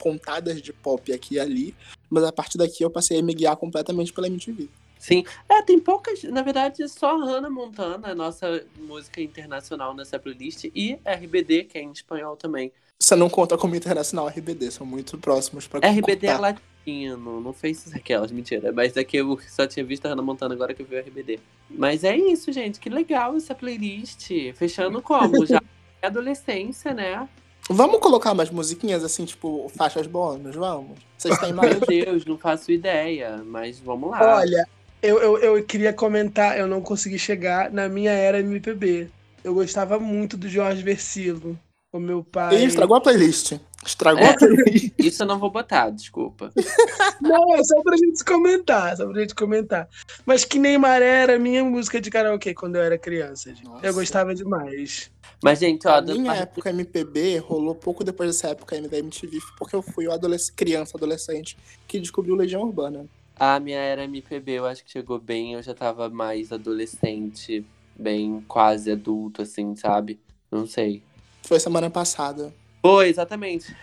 [0.00, 1.74] pontadas de pop aqui e ali,
[2.10, 4.68] mas a partir daqui eu passei a me guiar completamente pela MTV.
[4.98, 10.98] Sim, é, tem poucas, na verdade, só Hannah Montana, nossa música internacional nessa playlist, e
[11.04, 12.72] RBD, que é em espanhol também.
[13.00, 17.94] Você não conta como internacional RBD, são muito próximos para RBD é latino, não fez
[17.94, 18.72] aquelas, mentira.
[18.72, 21.38] Mas daqui eu só tinha visto a Hannah Montana agora que eu vi o RBD.
[21.70, 24.30] Mas é isso, gente, que legal essa playlist.
[24.56, 25.46] Fechando como?
[25.46, 25.62] Já
[26.02, 27.28] é adolescência, né?
[27.70, 30.98] Vamos colocar umas musiquinhas assim, tipo, faixas bônus, vamos?
[31.16, 31.70] Vocês têm mais?
[31.70, 34.38] Meu Deus, não faço ideia, mas vamos lá.
[34.38, 34.66] Olha,
[35.02, 39.08] eu, eu, eu queria comentar, eu não consegui chegar na minha era MPB.
[39.44, 41.58] Eu gostava muito do Jorge Versilo.
[41.90, 42.62] O meu pai.
[42.62, 43.58] Ih, estragou a playlist.
[43.84, 44.92] Estragou é, a playlist.
[44.98, 46.52] Isso eu não vou botar, desculpa.
[47.22, 49.88] não, é só pra gente comentar, só pra gente comentar.
[50.26, 53.54] Mas que nem Maré era minha música de karaokê quando eu era criança.
[53.82, 55.10] Eu gostava demais.
[55.42, 55.94] Mas, gente, ó.
[55.94, 60.12] A minha época MPB rolou pouco depois dessa época da MTV, porque eu fui o
[60.12, 63.06] adolesc criança, adolescente, que descobriu Legião Urbana.
[63.34, 67.64] A minha era MPB, eu acho que chegou bem, eu já tava mais adolescente,
[67.96, 70.20] bem quase adulto, assim, sabe?
[70.50, 71.02] Não sei.
[71.42, 72.52] Foi semana passada.
[72.82, 73.74] Foi, exatamente.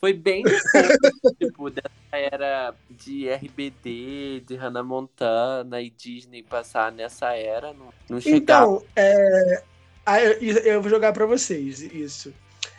[0.00, 0.62] Foi bem depois,
[1.38, 7.72] tipo, dessa era de RBD, de Hannah Montana e Disney passar nessa era.
[7.72, 8.64] Não, não chegava.
[8.64, 9.62] Então, é,
[10.64, 12.32] eu vou jogar para vocês isso.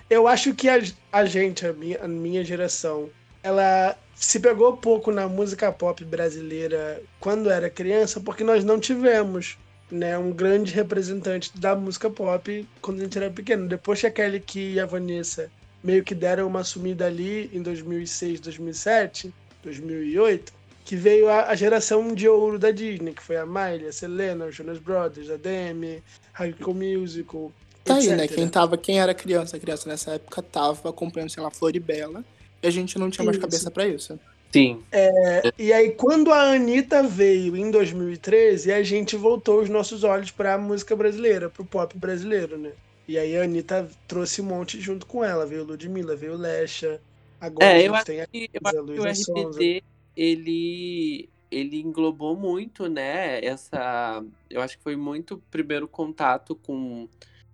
[0.10, 3.10] Eu acho que a, a gente, a minha, a minha geração,
[3.42, 9.58] ela se pegou pouco na música pop brasileira quando era criança, porque nós não tivemos
[9.92, 13.68] né, um grande representante da música pop quando a gente era pequeno.
[13.68, 15.52] Depois que a Kelly Key e a Vanessa
[15.84, 19.34] meio que deram uma sumida ali em 2006, 2007,
[19.64, 20.54] 2008,
[20.86, 24.46] que veio a, a geração de ouro da Disney, que foi a Miley, a Selena,
[24.46, 27.52] os Jonas Brothers, a Demi, High School Musical.
[27.84, 28.28] Tá aí, né?
[28.28, 32.24] Quem, tava, quem era criança, criança nessa época, tava acompanhando, sei lá, Floribela,
[32.62, 33.46] e a gente não tinha mais isso.
[33.46, 34.20] cabeça para isso.
[34.52, 34.84] Sim.
[34.92, 40.30] É, e aí, quando a Anitta veio em 2013, a gente voltou os nossos olhos
[40.32, 42.72] para a música brasileira, para o pop brasileiro, né?
[43.08, 45.46] E aí a Anitta trouxe um monte junto com ela.
[45.46, 47.02] Veio Ludmilla, veio Lesha.
[47.40, 49.84] Agora é, eu acho que, eu acho que o RBD,
[50.16, 53.44] ele, ele englobou muito, né?
[53.44, 54.24] Essa.
[54.50, 57.10] Eu acho que foi muito primeiro contato com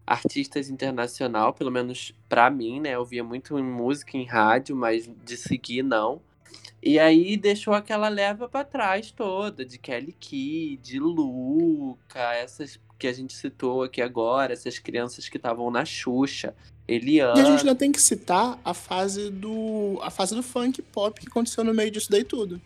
[0.06, 2.96] artistas internacional, pelo menos para mim, né?
[2.96, 6.22] Eu via muito em música em rádio, mas de seguir não.
[6.82, 13.08] E aí deixou aquela leva para trás toda, de Kelly Key, de Luca, essas que
[13.08, 16.56] a gente citou aqui agora, essas crianças que estavam na Xuxa,
[16.88, 17.38] Eliana.
[17.38, 21.20] E a gente ainda tem que citar a fase do a fase do funk pop
[21.20, 22.62] que aconteceu no meio disso daí tudo.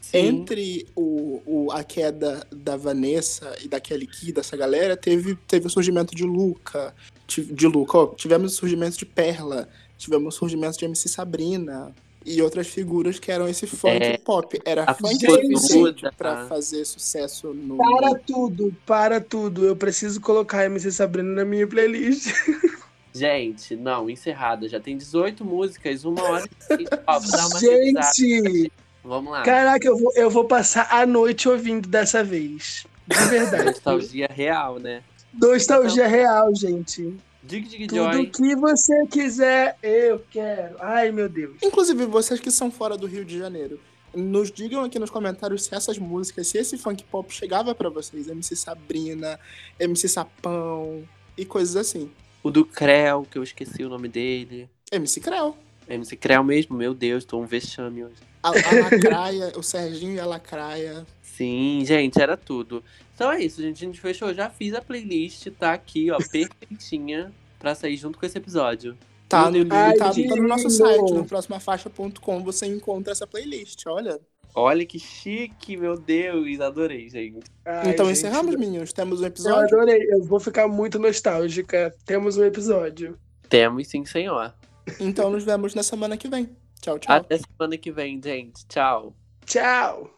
[0.00, 0.18] Sim.
[0.18, 5.66] Entre o, o, a queda da Vanessa e da Kelly Key, dessa galera, teve, teve
[5.66, 6.94] o surgimento de Luca,
[7.26, 11.94] de Luca, ó, tivemos o surgimento de Perla, tivemos o surgimento de MC Sabrina,
[12.28, 14.60] e outras figuras que eram esse funk é, pop.
[14.64, 17.76] Era funk suficiente pra fazer sucesso no.
[17.76, 19.64] Para tudo, para tudo.
[19.64, 22.28] Eu preciso colocar a MC Sabrina na minha playlist.
[23.14, 24.68] Gente, não, encerrada.
[24.68, 26.48] Já tem 18 músicas, uma hora
[26.78, 28.70] e Ó, uma Gente!
[29.02, 29.42] Vamos lá.
[29.42, 32.86] Caraca, eu vou, eu vou passar a noite ouvindo dessa vez.
[33.06, 33.64] De verdade.
[33.64, 35.02] Nostalgia real, né?
[35.32, 36.16] Nostalgia então...
[36.16, 37.16] real, gente.
[37.48, 38.26] Dig Dig Tudo Joy.
[38.26, 40.76] que você quiser, eu quero.
[40.80, 41.56] Ai, meu Deus.
[41.62, 43.80] Inclusive, vocês que são fora do Rio de Janeiro,
[44.14, 48.28] nos digam aqui nos comentários se essas músicas, se esse funk pop chegava para vocês.
[48.28, 49.40] MC Sabrina,
[49.80, 51.02] MC Sapão
[51.38, 52.10] e coisas assim.
[52.42, 54.68] O do Creu, que eu esqueci o nome dele.
[54.92, 55.56] MC Creu.
[55.88, 58.16] MC Creu mesmo, meu Deus, tô um vexame hoje.
[58.42, 61.06] A, a Lacraia, o Serginho e a Lacraia.
[61.22, 62.84] Sim, gente, era tudo.
[63.18, 63.84] Então é isso, gente.
[63.84, 64.32] A gente fechou.
[64.32, 68.96] Já fiz a playlist, tá aqui, ó, perfeitinha, pra sair junto com esse episódio.
[69.28, 74.20] Tá, no, Ai, tá, tá no nosso site, no próximafaixa.com, você encontra essa playlist, olha.
[74.54, 77.50] Olha que chique, meu Deus, adorei, gente.
[77.64, 78.92] Ai, então gente, encerramos, meninos.
[78.92, 79.74] Temos um episódio.
[79.74, 81.92] Eu adorei, eu vou ficar muito nostálgica.
[82.06, 83.18] Temos um episódio.
[83.48, 84.54] Temos sim, senhor.
[85.00, 86.48] Então nos vemos na semana que vem.
[86.80, 87.16] Tchau, tchau.
[87.16, 88.64] Até semana que vem, gente.
[88.68, 89.14] Tchau.
[89.44, 90.17] Tchau.